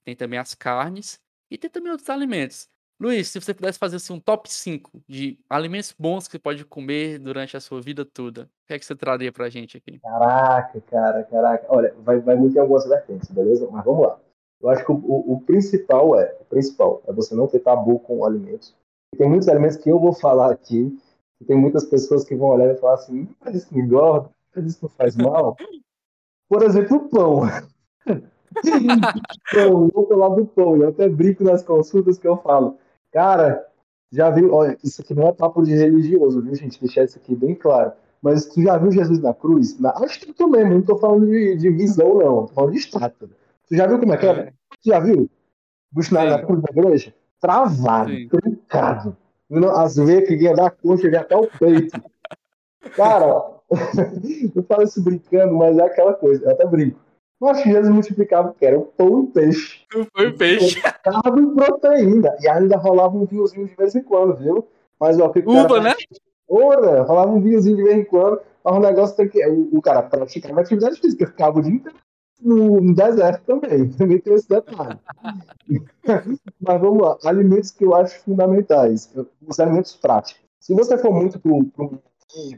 [0.04, 1.18] tem também as carnes
[1.50, 2.68] e tem também outros alimentos.
[3.00, 6.64] Luiz, se você pudesse fazer assim, um top 5 de alimentos bons que você pode
[6.64, 10.00] comer durante a sua vida toda, o que é que você traria pra gente aqui?
[10.00, 11.66] Caraca, cara, caraca.
[11.68, 13.68] Olha, vai, vai muito em algumas vertentes, beleza?
[13.70, 14.18] Mas vamos lá.
[14.60, 18.00] Eu acho que o, o, o principal é, o principal é você não ter tabu
[18.00, 18.74] com alimentos.
[19.16, 21.07] Tem muitos alimentos que eu vou falar aqui, e
[21.44, 24.78] tem muitas pessoas que vão olhar e falar assim, mas isso não engorda, mas isso
[24.82, 25.56] não faz mal.
[26.48, 27.40] Por exemplo, o pão.
[29.52, 30.76] pão, vou falar do pão.
[30.76, 32.78] Eu até brinco nas consultas que eu falo.
[33.12, 33.66] Cara,
[34.10, 34.52] já viu?
[34.52, 36.80] Olha, isso aqui não é papo de religioso, viu, gente?
[36.80, 37.92] Deixar isso aqui bem claro.
[38.22, 39.78] Mas tu já viu Jesus na cruz?
[39.78, 39.90] Na...
[39.90, 42.46] Acho que tu mesmo, não tô falando de, de visão, não.
[42.46, 43.28] Tô falando de estátua.
[43.68, 44.46] Tu já viu como é que é?
[44.82, 45.30] Tu já viu?
[45.92, 47.14] Busto na, na cruz da igreja?
[47.40, 48.28] Travado, Sim.
[48.28, 49.16] trincado.
[49.74, 52.00] As veias que ia dar coxa, ia até o peito.
[52.94, 53.44] Cara,
[54.54, 57.00] eu falo isso brincando, mas é aquela coisa, eu até brinco.
[57.40, 59.84] Eu acho que Jesus multiplicava o que era o pão e peixe.
[59.94, 60.80] O pão e peixe.
[61.04, 62.36] Carbo e proteína.
[62.40, 64.66] E ainda rolava um vinhozinho de vez em quando, viu?
[64.98, 65.94] Mas ó, que o Uva, né?
[66.48, 68.40] Ora, rolava um vinhozinho de vez em quando.
[68.64, 69.46] Mas o negócio tem que.
[69.46, 71.96] O, o cara praticava atividade física, ficava o dia inteiro
[72.40, 73.88] no, deserto também.
[73.96, 74.98] Também tem esse detalhe.
[76.60, 77.18] mas vamos lá.
[77.24, 79.12] Alimentos que eu acho fundamentais.
[79.46, 80.42] Os alimentos práticos.
[80.60, 81.40] Se você for muito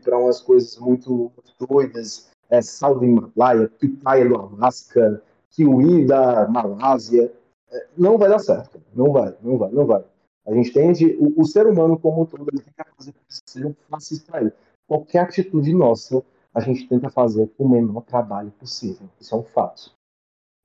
[0.02, 6.48] para umas coisas muito, muito doidas, é, sal do Himalaia, pitaia do Alasca, kiwi da
[6.48, 7.32] Malásia.
[7.70, 8.80] É, não vai dar certo.
[8.94, 10.04] Não vai, não vai, não vai.
[10.46, 13.18] A gente tende, o, o ser humano como um todo, ele tem que fazer que
[13.46, 14.52] sejam fáceis para ele.
[14.88, 16.22] Qualquer atitude nossa,
[16.54, 19.08] a gente tenta fazer com o menor trabalho possível.
[19.20, 19.92] Isso é um fato.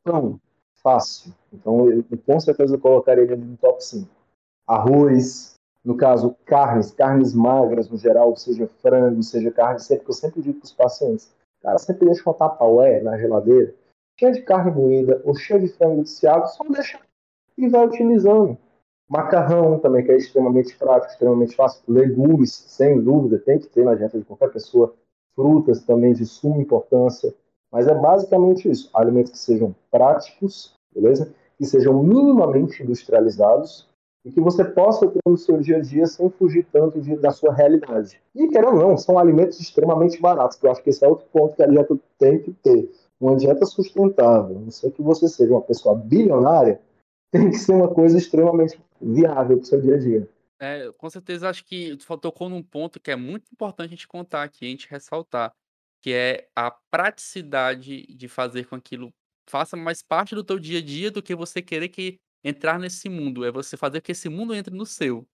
[0.02, 0.40] Então,
[0.82, 1.34] fácil.
[1.54, 4.10] Então, eu, eu com certeza colocaria ele no top 5.
[4.68, 10.16] Arroz, no caso, carnes, carnes magras no geral, seja frango, seja carne, sempre que eu
[10.16, 11.32] sempre digo para os pacientes,
[11.66, 13.74] Cara, sempre deixa um tapaué na geladeira,
[14.20, 17.00] cheio de carne moída ou cheio de frango desfiado, só deixa
[17.58, 18.56] e vai utilizando.
[19.10, 21.82] Macarrão também, que é extremamente prático, extremamente fácil.
[21.88, 24.96] Legumes, sem dúvida, tem que ter na dieta de qualquer pessoa.
[25.36, 27.34] Frutas também de suma importância.
[27.72, 28.90] Mas é basicamente isso.
[28.94, 31.34] Alimentos que sejam práticos, beleza?
[31.58, 33.88] Que sejam minimamente industrializados
[34.26, 37.32] e que você possa ter no seu dia a dia sem fugir tanto de, da
[37.32, 38.20] sua realidade.
[38.34, 41.28] E, quer ou não, são alimentos extremamente baratos, que eu acho que esse é outro
[41.32, 42.92] ponto que a dieta tem que ter.
[43.22, 46.82] Uma dieta sustentável, não sei que você seja uma pessoa bilionária,
[47.32, 50.28] tem que ser uma coisa extremamente viável para o seu dia a dia.
[50.60, 54.44] É, com certeza acho que tocou num ponto que é muito importante a gente contar
[54.44, 55.52] aqui, a gente ressaltar,
[56.02, 59.14] que é a praticidade de fazer com aquilo
[59.50, 63.10] faça mais parte do teu dia a dia do que você querer que entrar nesse
[63.10, 65.28] mundo, é você fazer que esse mundo entre no seu.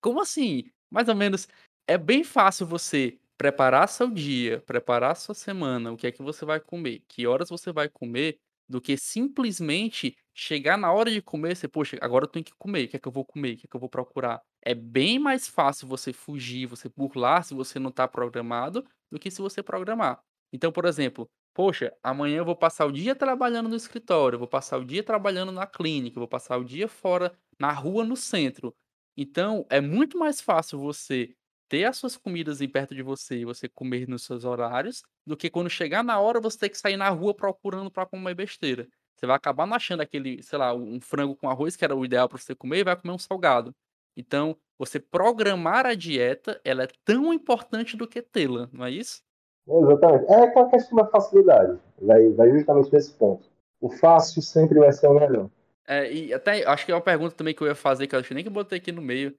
[0.00, 0.64] Como assim?
[0.90, 1.48] Mais ou menos,
[1.86, 6.44] é bem fácil você preparar seu dia, preparar sua semana, o que é que você
[6.44, 8.38] vai comer, que horas você vai comer,
[8.68, 12.84] do que simplesmente chegar na hora de comer, você, poxa, agora eu tenho que comer,
[12.86, 14.40] o que é que eu vou comer, o que é que eu vou procurar.
[14.62, 19.30] É bem mais fácil você fugir, você burlar se você não está programado, do que
[19.30, 20.20] se você programar.
[20.52, 24.76] Então, por exemplo, Poxa, amanhã eu vou passar o dia trabalhando no escritório, vou passar
[24.78, 28.74] o dia trabalhando na clínica, vou passar o dia fora na rua, no centro.
[29.16, 31.34] Então, é muito mais fácil você
[31.68, 35.36] ter as suas comidas aí perto de você e você comer nos seus horários, do
[35.36, 38.86] que quando chegar na hora você ter que sair na rua procurando para comer besteira.
[39.16, 42.04] Você vai acabar não achando aquele, sei lá, um frango com arroz que era o
[42.04, 43.74] ideal para você comer e vai comer um salgado.
[44.16, 49.22] Então, você programar a dieta, ela é tão importante do que tê-la, não é isso?
[49.66, 50.32] Exatamente.
[50.32, 51.78] É com a questão da facilidade.
[52.00, 53.48] Vai, vai justamente nesse ponto.
[53.80, 55.50] O fácil sempre vai ser o melhor.
[55.86, 58.18] É, e até acho que é uma pergunta também que eu ia fazer, que eu
[58.18, 59.34] acho que nem que eu botei aqui no meio,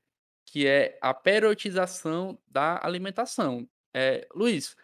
[0.47, 3.69] que é a periodização da alimentação.
[3.93, 4.75] É, Luiz,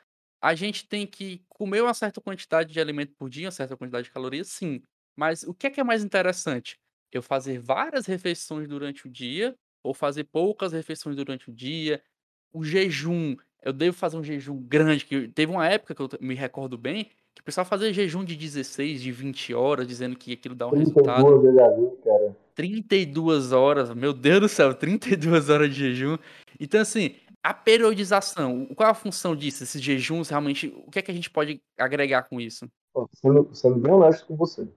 [0.41, 4.05] a gente tem que comer uma certa quantidade de alimento por dia, uma certa quantidade
[4.05, 4.84] de calorias, sim.
[5.16, 6.78] Mas o que é que é mais interessante?
[7.11, 12.03] Eu fazer várias refeições durante o dia ou fazer poucas refeições durante o dia?
[12.51, 16.36] O jejum eu devo fazer um jejum grande, que teve uma época que eu me
[16.36, 20.56] recordo bem, que o pessoal fazia jejum de 16, de 20 horas, dizendo que aquilo
[20.56, 21.46] dá um 32 resultado.
[21.46, 22.38] Eu já vi, cara.
[22.56, 26.18] 32 horas, meu Deus do céu, 32 horas de jejum.
[26.60, 29.64] Então, assim, a periodização, qual é a função disso?
[29.64, 32.68] Esses jejuns, realmente, o que é que a gente pode agregar com isso?
[33.16, 34.68] Sendo, sendo bem honesto com você,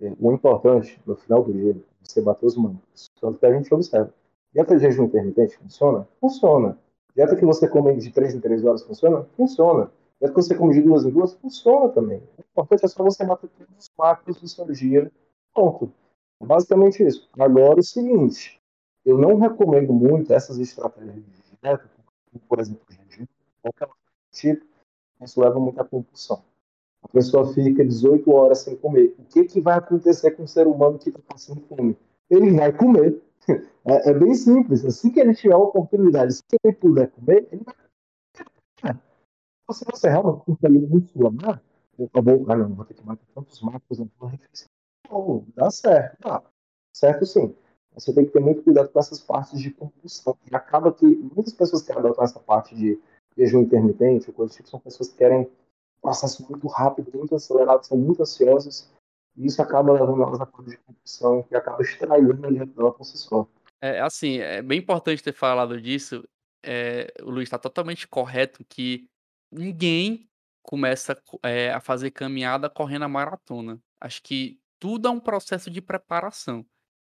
[0.00, 3.10] é, o importante, no final do dia, você bater os mancos.
[3.20, 4.12] Tanto que a gente observa.
[4.54, 6.06] E a jejum intermitente funciona?
[6.20, 6.78] Funciona.
[7.14, 9.26] Dieta que você come de 3 em 3 horas funciona?
[9.36, 9.90] Funciona.
[10.24, 12.18] Dieta que você come de 2 em 2 funciona também.
[12.38, 15.10] O importante é só você bater todos os macros do seu dia.
[15.54, 15.92] Ponto.
[16.42, 17.28] Basicamente isso.
[17.38, 18.60] Agora, o seguinte.
[19.04, 21.22] Eu não recomendo muito essas estratégias de
[21.62, 21.90] dieta,
[22.48, 23.26] por exemplo, jejum,
[23.60, 23.88] qualquer
[24.32, 24.64] tipo.
[25.20, 26.42] Isso leva muita compulsão.
[27.02, 29.14] A pessoa fica 18 horas sem comer.
[29.18, 31.96] O que, que vai acontecer com o ser humano que está passando fome?
[32.30, 33.22] Ele vai comer
[33.86, 34.82] É, é, bem simples.
[34.84, 37.74] Assim que ele tiver a oportunidade, se ele puder comer, ele vai.
[39.72, 41.62] Se você realmente consegue muscular,
[41.98, 44.68] eu vou, ah, não, vou ter que bater tantos marcos na tua refeição.
[45.10, 46.42] Não, dá certo.
[46.92, 47.54] Certo sim.
[47.94, 50.36] Você tem que ter muito cuidado com essas partes de compulsão.
[50.50, 53.00] E acaba que muitas pessoas que adotam essa parte de
[53.36, 55.50] jejum intermitente, ou coisas tipo, são pessoas que querem um
[56.02, 58.92] processo muito rápido, muito acelerado, são muito ansiosas.
[59.36, 63.04] E isso acaba levando elas a coisa de compulsão, que acaba extraindo ali dela por
[63.04, 63.46] si só.
[63.80, 66.24] É, assim, é bem importante ter falado disso.
[66.64, 69.06] É, o Luiz está totalmente correto que
[69.54, 70.28] ninguém
[70.62, 73.80] começa é, a fazer caminhada correndo a maratona.
[74.00, 76.66] Acho que tudo é um processo de preparação.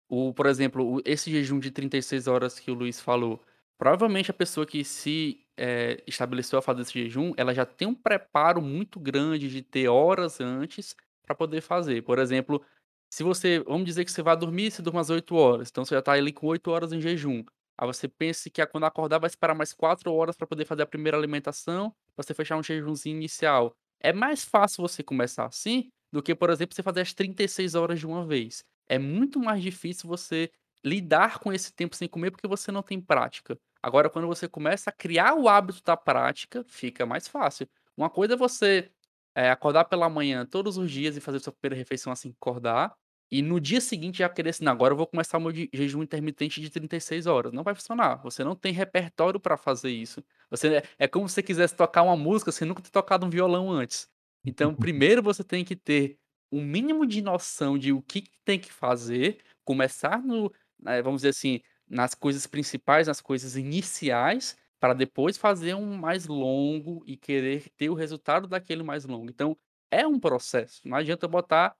[0.08, 3.42] O, por exemplo, esse jejum de 36 horas que o Luiz falou,
[3.76, 7.94] provavelmente a pessoa que se é, estabeleceu a fazer esse jejum, ela já tem um
[7.94, 12.02] preparo muito grande de ter horas antes para poder fazer.
[12.02, 12.64] Por exemplo,
[13.10, 15.94] se você, vamos dizer que você vai dormir, você dorme às 8 horas, então você
[15.94, 17.44] já está ali com 8 horas em jejum.
[17.76, 20.86] Aí você pensa que quando acordar vai esperar mais 4 horas para poder fazer a
[20.86, 23.74] primeira alimentação, você fechar um jejumzinho inicial.
[24.00, 27.98] É mais fácil você começar assim do que, por exemplo, você fazer as 36 horas
[27.98, 28.64] de uma vez.
[28.88, 30.50] É muito mais difícil você
[30.84, 33.58] lidar com esse tempo sem comer porque você não tem prática.
[33.82, 37.68] Agora, quando você começa a criar o hábito da prática, fica mais fácil.
[37.96, 38.90] Uma coisa é você
[39.34, 42.94] é, acordar pela manhã todos os dias e fazer sua primeira refeição assim que acordar,
[43.30, 46.60] e no dia seguinte já querer assim, agora eu vou começar o meu jejum intermitente
[46.60, 47.52] de 36 horas.
[47.52, 48.16] Não vai funcionar.
[48.22, 50.24] Você não tem repertório para fazer isso.
[50.50, 53.30] Você é, é como se você quisesse tocar uma música sem nunca ter tocado um
[53.30, 54.08] violão antes.
[54.44, 56.18] Então, primeiro você tem que ter
[56.50, 60.50] um mínimo de noção de o que tem que fazer, começar no,
[60.80, 66.26] né, vamos dizer assim, nas coisas principais, nas coisas iniciais, para depois fazer um mais
[66.26, 69.28] longo e querer ter o resultado daquele mais longo.
[69.28, 69.56] Então,
[69.90, 70.80] é um processo.
[70.86, 71.74] Não adianta botar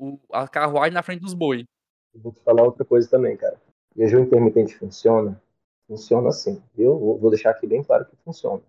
[0.00, 1.66] o, a carruagem na frente dos boi.
[2.14, 3.60] Vou te falar outra coisa também, cara.
[3.94, 5.40] Jejum intermitente funciona?
[5.86, 6.60] Funciona assim.
[6.76, 8.62] Eu vou deixar aqui bem claro que funciona.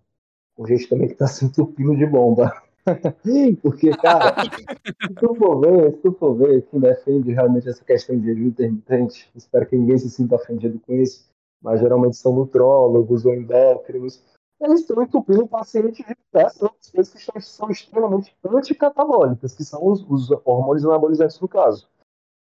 [0.54, 2.52] Com gente também que está se entupindo de bomba.
[3.62, 8.18] Porque, cara, se tu for ver, se tu for ver quem defende realmente essa questão
[8.18, 11.28] de jejum intermitente, espero que ninguém se sinta ofendido com isso,
[11.60, 14.22] mas geralmente são nutrólogos ou endócrinos,
[14.62, 19.84] eles estão entupindo o paciente de diversas coisas que são, são extremamente anticatabólicas, que são
[19.84, 21.88] os, os, hormônios anabolizantes no caso.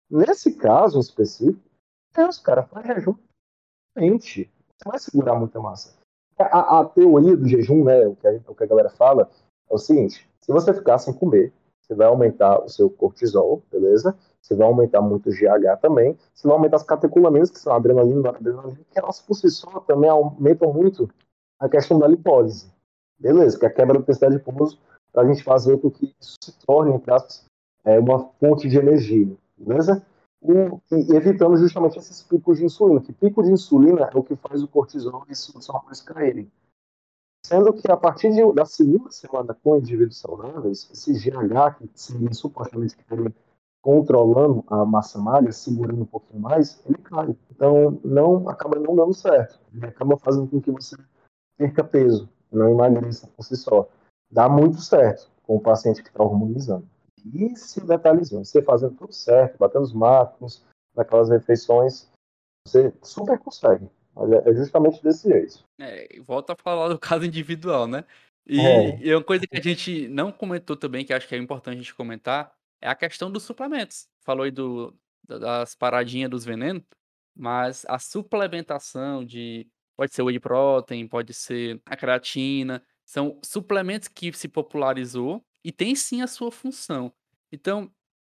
[0.09, 1.61] Nesse caso específico,
[2.17, 3.15] é, os caras fazem jejum
[3.95, 4.51] intermitente.
[4.78, 5.97] Você vai segurar muita massa.
[6.38, 9.30] A, a, teoria do jejum, né, o que, a, o que a galera fala,
[9.70, 14.17] é o seguinte: se você ficar sem comer, você vai aumentar o seu cortisol, beleza?
[14.41, 16.17] Você vai aumentar muito o GH também.
[16.34, 19.36] Você vai aumentar as catecolaminas, que são a adrenalina e a adrenalina, que elas por
[19.36, 21.09] si só também aumentam muito
[21.60, 22.72] a questão da lipólise.
[23.20, 24.80] Beleza, que a quebra da densidade de pouso,
[25.12, 27.45] para a gente fazer com que isso se torne, entre aspas,
[27.84, 29.36] é, uma fonte de energia.
[29.57, 30.05] Beleza?
[30.41, 30.51] E,
[30.95, 34.64] e, evitando justamente esses picos de insulina, que pico de insulina é o que faz
[34.64, 36.49] o cortisol e os hormônios caírem.
[37.45, 42.34] Sendo que a partir de, da segunda semana com indivíduos saudáveis, esse GH, que seria
[42.34, 43.03] supostamente que
[43.82, 47.36] controlando a massa magra, segurando um pouquinho mais, ele cai.
[47.51, 49.60] Então, não acaba não dando certo.
[49.74, 50.97] Ele acaba fazendo com que você
[51.60, 53.88] perca peso, não emagreça por si só.
[54.32, 56.88] Dá muito certo com o paciente que está hormonizando.
[57.34, 62.10] E se detalhezinho, você fazendo tudo certo, batendo os macros, naquelas refeições,
[62.66, 63.89] você super consegue.
[64.16, 65.64] Mas é, é justamente desse jeito.
[65.80, 68.05] É, volta a falar do caso individual, né?
[68.47, 68.99] E, é.
[68.99, 71.78] e uma coisa que a gente não comentou também, que acho que é importante a
[71.78, 72.51] gente comentar,
[72.82, 74.07] é a questão dos suplementos.
[74.24, 74.95] Falou aí do,
[75.28, 76.84] das paradinhas dos venenos,
[77.36, 79.68] mas a suplementação de.
[80.00, 82.82] Pode ser whey protein, pode ser a creatina.
[83.06, 87.12] São suplementos que se popularizou e tem sim a sua função.
[87.52, 87.91] Então,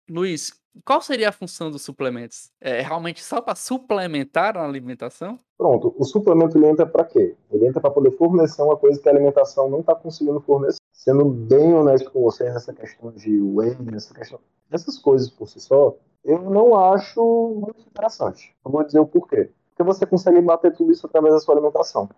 [0.10, 0.52] Luiz,
[0.84, 2.52] qual seria a função dos suplementos?
[2.60, 5.40] É realmente só para suplementar a alimentação?
[5.58, 7.34] Pronto, o suplemento ele entra para quê?
[7.50, 10.82] Ele entra para poder fornecer uma coisa que a alimentação não está conseguindo fornecer.
[10.92, 14.38] Sendo bem honesto com vocês nessa questão de whey, nessa questão,
[14.70, 15.96] essas coisas por si só,
[16.26, 17.24] eu não acho
[17.56, 18.54] muito interessante.
[18.66, 19.50] Eu vou dizer o porquê.
[19.84, 22.10] Porque você consegue bater tudo isso através da sua alimentação.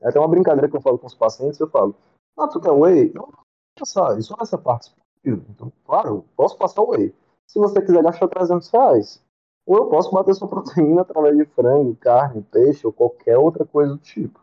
[0.00, 1.94] É até uma brincadeira que eu falo com os pacientes, eu falo,
[2.36, 3.12] ah, tu quer whey?
[3.14, 3.28] Não,
[3.78, 4.94] passar, isso nessa parte.
[5.24, 7.14] Então, claro, eu posso passar whey.
[7.46, 9.22] Se você quiser gastar 300 reais,
[9.66, 13.92] ou eu posso bater sua proteína através de frango, carne, peixe ou qualquer outra coisa
[13.92, 14.40] do tipo.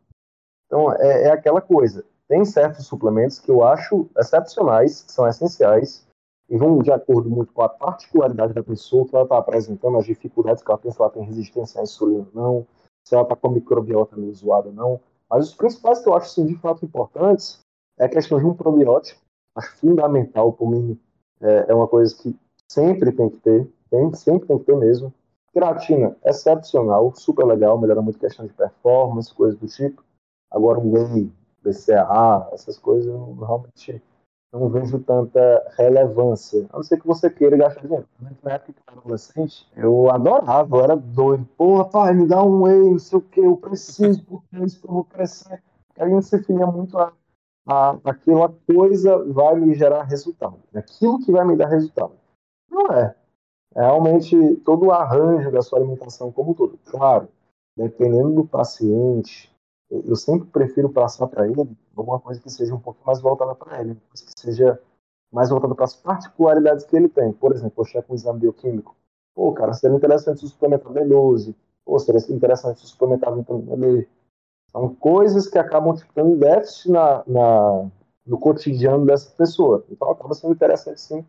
[0.66, 2.03] Então, é, é aquela coisa.
[2.28, 6.05] Tem certos suplementos que eu acho excepcionais, que são essenciais,
[6.50, 10.64] vão de acordo muito com a particularidade da pessoa que ela está apresentando, as dificuldades
[10.64, 12.68] que ela tem, se ela tem resistência à insulina ou não,
[13.04, 15.00] se ela está com a microbiota meio zoada ou não.
[15.30, 17.60] Mas os principais que eu acho, sim, de fato importantes
[17.98, 19.22] é a questão de um probiótico,
[19.56, 21.00] acho fundamental, por mim,
[21.41, 22.36] é, é uma coisa que
[22.72, 25.14] sempre tem que ter, tem, sempre tem que ter mesmo,
[25.56, 30.04] Creatina, excepcional, super legal, melhora muito questão de performance, coisas do tipo.
[30.52, 31.32] Agora, um whey,
[31.64, 34.04] BCAA, essas coisas, eu realmente
[34.60, 35.39] não vejo tanta
[35.78, 36.66] relevância.
[36.72, 38.08] A não ser que você queira gastar dinheiro.
[38.41, 41.45] Na época que eu era adolescente, eu adorava, eu era doido.
[41.58, 44.80] Porra, pai, me dá um whey, não sei o que, eu preciso, porque é isso
[44.80, 45.62] que eu vou crescer.
[45.97, 47.12] Aí você filia muito a,
[47.68, 50.60] a, aquela coisa vai me gerar resultado.
[50.74, 52.14] Aquilo que vai me dar resultado.
[52.70, 53.16] Não é.
[53.76, 56.80] É realmente todo o arranjo da sua alimentação como um todo.
[56.86, 57.28] Claro,
[57.78, 59.53] dependendo do paciente,
[59.89, 63.82] eu sempre prefiro passar para ele alguma coisa que seja um pouco mais voltada para
[63.82, 64.80] ele, que seja
[65.32, 67.32] mais voltada para as particularidades que ele tem.
[67.34, 68.96] Por exemplo, eu checo um exame bioquímico.
[69.34, 71.54] Pô, cara, seria interessante suplementar B12.
[71.84, 74.08] Pô, seria interessante suplementar vitamina D.
[74.72, 77.89] São coisas que acabam tendo déficit na, na,
[78.26, 79.86] no cotidiano dessa pessoa.
[79.89, 81.26] Então acaba sendo interessante sim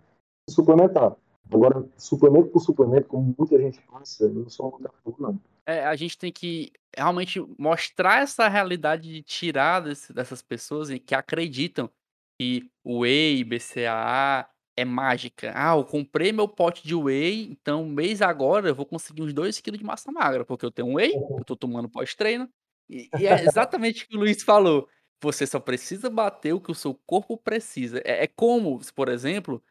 [0.48, 1.16] suplementar.
[1.52, 3.80] Agora, suplemento por suplemento, como muita gente
[4.20, 5.40] eu não sou a favor, não.
[5.64, 11.14] É, a gente tem que realmente mostrar essa realidade de tirar desse, dessas pessoas que
[11.14, 11.90] acreditam
[12.38, 15.52] que o whey, BCAA é mágica.
[15.54, 19.60] Ah, eu comprei meu pote de whey, então mês agora eu vou conseguir uns 2
[19.60, 22.48] quilos de massa magra, porque eu tenho whey, eu tô tomando pós-treino.
[22.88, 24.88] E, e, é exatamente o que o Luiz falou.
[25.22, 28.00] Você só precisa bater o que o seu corpo precisa.
[28.04, 29.62] É, é como, por exemplo,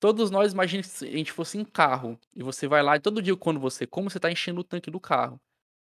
[0.00, 3.22] Todos nós, imagina se a gente fosse em carro e você vai lá e todo
[3.22, 5.40] dia quando você come, você está enchendo o tanque do carro.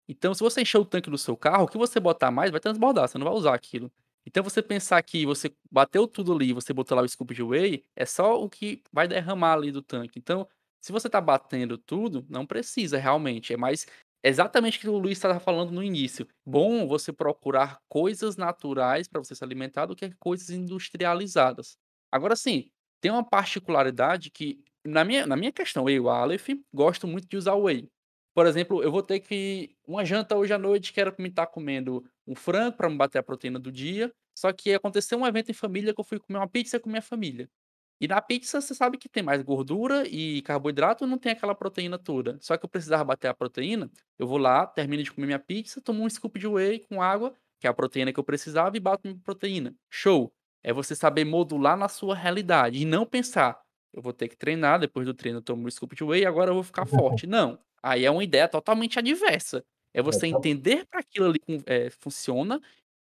[0.08, 2.60] Então, se você encher o tanque do seu carro, o que você botar mais vai
[2.60, 3.90] transbordar, você não vai usar aquilo.
[4.26, 7.84] Então, você pensar que você bateu tudo ali, você botou lá o scoop de whey,
[7.96, 10.18] é só o que vai derramar ali do tanque.
[10.18, 10.46] Então,
[10.80, 13.52] se você está batendo tudo, não precisa realmente.
[13.52, 13.86] É mais
[14.24, 16.26] exatamente o que o Luiz estava falando no início.
[16.44, 21.76] Bom você procurar coisas naturais para você se alimentar do que coisas industrializadas.
[22.12, 22.70] Agora sim,
[23.00, 27.54] tem uma particularidade que, na minha, na minha questão, eu Aleph, gosto muito de usar
[27.54, 27.88] o whey.
[28.34, 29.74] Por exemplo, eu vou ter que.
[29.86, 33.18] Uma janta hoje à noite, quero me estar tá comendo um frango para me bater
[33.18, 34.12] a proteína do dia.
[34.34, 37.00] Só que aconteceu um evento em família que eu fui comer uma pizza com minha
[37.00, 37.48] família.
[38.00, 41.98] E na pizza você sabe que tem mais gordura e carboidrato, não tem aquela proteína
[41.98, 42.38] toda.
[42.42, 45.80] Só que eu precisava bater a proteína, eu vou lá, termino de comer minha pizza,
[45.80, 48.80] tomo um scoop de whey com água, que é a proteína que eu precisava, e
[48.80, 49.74] bato minha proteína.
[49.90, 50.35] Show!
[50.66, 53.60] É você saber modular na sua realidade e não pensar,
[53.94, 56.50] eu vou ter que treinar, depois do treino eu tomo um scoop de whey, agora
[56.50, 57.26] eu vou ficar forte.
[57.28, 57.58] Não.
[57.82, 59.64] Aí é uma ideia totalmente adversa.
[59.94, 62.60] É você entender para aquilo ali é, funciona,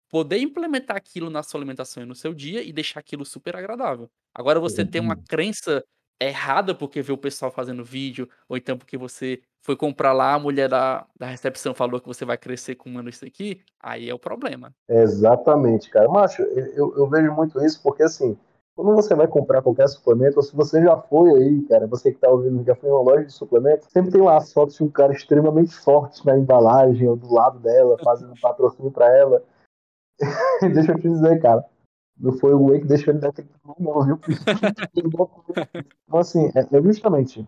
[0.10, 4.10] poder implementar aquilo na sua alimentação e no seu dia e deixar aquilo super agradável.
[4.34, 5.84] Agora você tem uma crença
[6.20, 10.40] errada porque vê o pessoal fazendo vídeo, ou então porque você foi comprar lá, a
[10.40, 14.20] mulher da, da recepção falou que você vai crescer comendo isso aqui, aí é o
[14.20, 14.74] problema.
[14.88, 16.08] Exatamente, cara.
[16.08, 18.38] Macho, eu, eu vejo muito isso porque, assim,
[18.76, 22.20] quando você vai comprar qualquer suplemento, ou se você já foi aí, cara, você que
[22.20, 24.84] tá ouvindo, já foi em uma loja de suplemento, sempre tem lá as fotos de
[24.84, 29.44] um cara extremamente forte na embalagem, ou do lado dela, fazendo patrocínio para ela.
[30.62, 31.66] Deixa eu te dizer, cara,
[32.18, 33.50] não foi o Wake que deixou ele daquele
[33.80, 34.20] não, viu?
[34.96, 37.48] então, assim, é, é justamente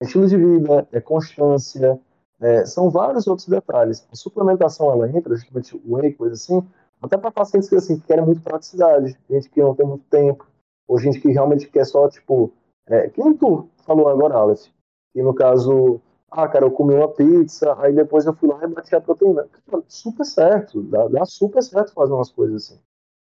[0.00, 1.98] estilo de vida, é constância,
[2.40, 4.06] é, são vários outros detalhes.
[4.12, 6.66] A suplementação ela entra, justamente o whey, coisa assim,
[7.00, 10.46] até para pacientes que, assim, que querem muito praticidade, gente que não tem muito tempo,
[10.88, 12.52] ou gente que realmente quer só, tipo,
[12.86, 14.70] é, que nem tu falou agora, Alex,
[15.12, 16.00] que no caso,
[16.30, 19.48] ah, cara, eu comi uma pizza, aí depois eu fui lá e bati a proteína.
[19.88, 22.80] super certo, dá, dá super certo fazer umas coisas assim.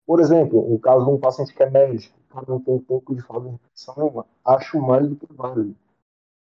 [0.10, 3.47] Por exemplo, o caso de um paciente que é médico, não tem tempo de fazer
[3.47, 5.76] refeição nenhuma, acho mais do que válido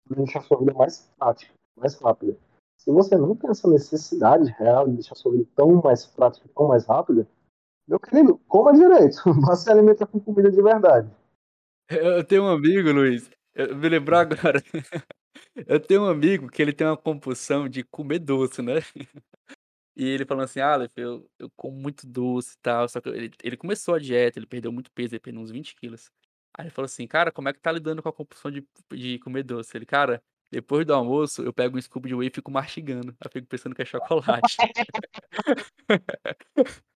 [0.08, 2.34] deixar sua vida mais prática, mais rápida.
[2.78, 6.66] Se você não tem essa necessidade real de deixar sua vida tão mais prática, tão
[6.66, 7.28] mais rápida,
[7.86, 9.18] meu querido, coma direito.
[9.44, 11.10] Vá se alimentar com comida de verdade.
[11.90, 14.62] Eu tenho um amigo, Luiz, eu me lembro agora.
[15.66, 18.80] Eu tenho um amigo que ele tem uma compulsão de comer doce, né?
[19.98, 23.32] E ele falando assim: "Aleph, eu eu como muito doce e tal", só que ele
[23.42, 26.10] ele começou a dieta, ele perdeu muito peso, ele perdeu uns 20 quilos.
[26.56, 29.18] Aí ele falou assim: "Cara, como é que tá lidando com a compulsão de de
[29.18, 30.22] comer doce?" Ele: "Cara,
[30.52, 33.74] depois do almoço eu pego um scoop de whey e fico mastigando, eu fico pensando
[33.74, 34.56] que é chocolate".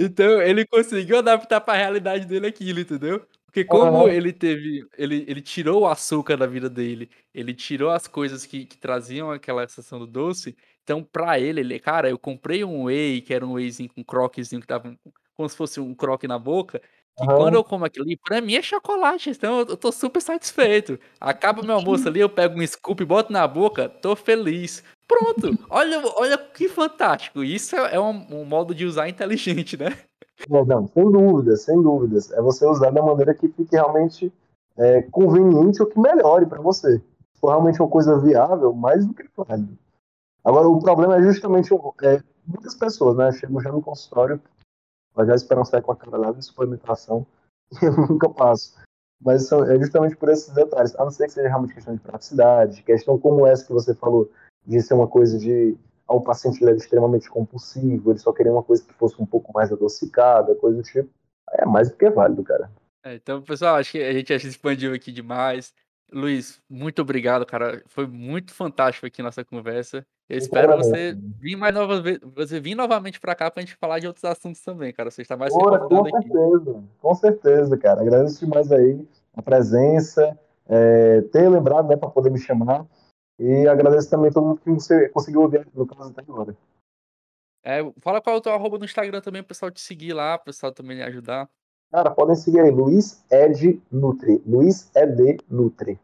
[0.00, 3.26] Então ele conseguiu adaptar pra realidade dele aquilo, entendeu?
[3.46, 4.08] Porque como uhum.
[4.08, 8.66] ele teve ele ele tirou o açúcar da vida dele, ele tirou as coisas que
[8.66, 10.56] que traziam aquela sensação do doce,
[10.88, 14.62] então pra ele, ele: "Cara, eu comprei um whey, que era um wheyzinho com croquezinho
[14.62, 14.96] que tava
[15.36, 16.80] como se fosse um croque na boca,
[17.16, 17.36] que uhum.
[17.36, 20.98] quando eu como aquilo ali, pra mim é chocolate, então eu tô super satisfeito.
[21.20, 24.82] Acaba meu almoço ali, eu pego um scoop, boto na boca, tô feliz.
[25.06, 27.44] Pronto, olha, olha que fantástico.
[27.44, 29.96] Isso é, é um, um modo de usar inteligente, né?
[30.50, 32.32] É, não, sem dúvidas, sem dúvidas.
[32.32, 34.32] É você usar da maneira que fique realmente
[34.76, 36.98] é, conveniente ou que melhore para você.
[36.98, 39.76] Se for realmente uma coisa viável, mais do que válido.
[40.48, 41.68] Agora, o problema é justamente
[42.02, 43.30] é, muitas pessoas, né?
[43.32, 44.40] Chegam já no consultório,
[45.14, 47.26] já esperam sair com a cara de suplementação,
[47.82, 48.74] e eu nunca passo.
[49.20, 50.96] Mas é justamente por esses detalhes.
[50.96, 54.32] A não ser que seja realmente questão de praticidade, questão como essa que você falou,
[54.66, 55.76] de ser uma coisa de.
[56.08, 59.26] Ah, o paciente ele é extremamente compulsivo, ele só queria uma coisa que fosse um
[59.26, 61.10] pouco mais adocicada, coisa do tipo.
[61.50, 62.70] É mais do que válido, cara.
[63.04, 65.74] É, então, pessoal, acho que a gente já expandiu aqui demais.
[66.10, 67.82] Luiz, muito obrigado, cara.
[67.86, 70.06] Foi muito fantástico aqui nossa conversa.
[70.28, 73.76] Eu espero você vir mais nova vez, você vir novamente para cá para a gente
[73.76, 75.10] falar de outros assuntos também, cara.
[75.10, 76.88] Você está mais Ora, com certeza, aqui.
[77.00, 78.02] com certeza, cara.
[78.02, 82.84] Agradeço demais aí a presença, é, ter lembrado, né, para poder me chamar.
[83.38, 86.54] E agradeço também todo mundo que você conseguiu ouvir no caso até agora.
[87.64, 90.34] É, fala qual é o teu arroba no Instagram também, o pessoal te seguir lá,
[90.34, 91.48] o pessoal também lhe ajudar.
[91.90, 94.42] Cara, podem seguir aí, Luiz Ed Nutri.
[94.46, 95.98] Luiz Ed Nutri.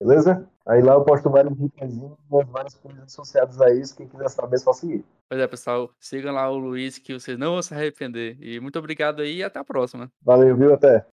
[0.00, 0.48] Beleza?
[0.66, 3.96] Aí lá eu posto vários dicasinhos, várias coisas associadas a isso.
[3.96, 5.04] Quem quiser saber, é só seguir.
[5.28, 5.90] Pois é, pessoal.
[5.98, 8.36] Sigam lá o Luiz, que vocês não vão se arrepender.
[8.40, 10.10] E muito obrigado aí e até a próxima.
[10.22, 10.72] Valeu, viu?
[10.72, 11.04] Até.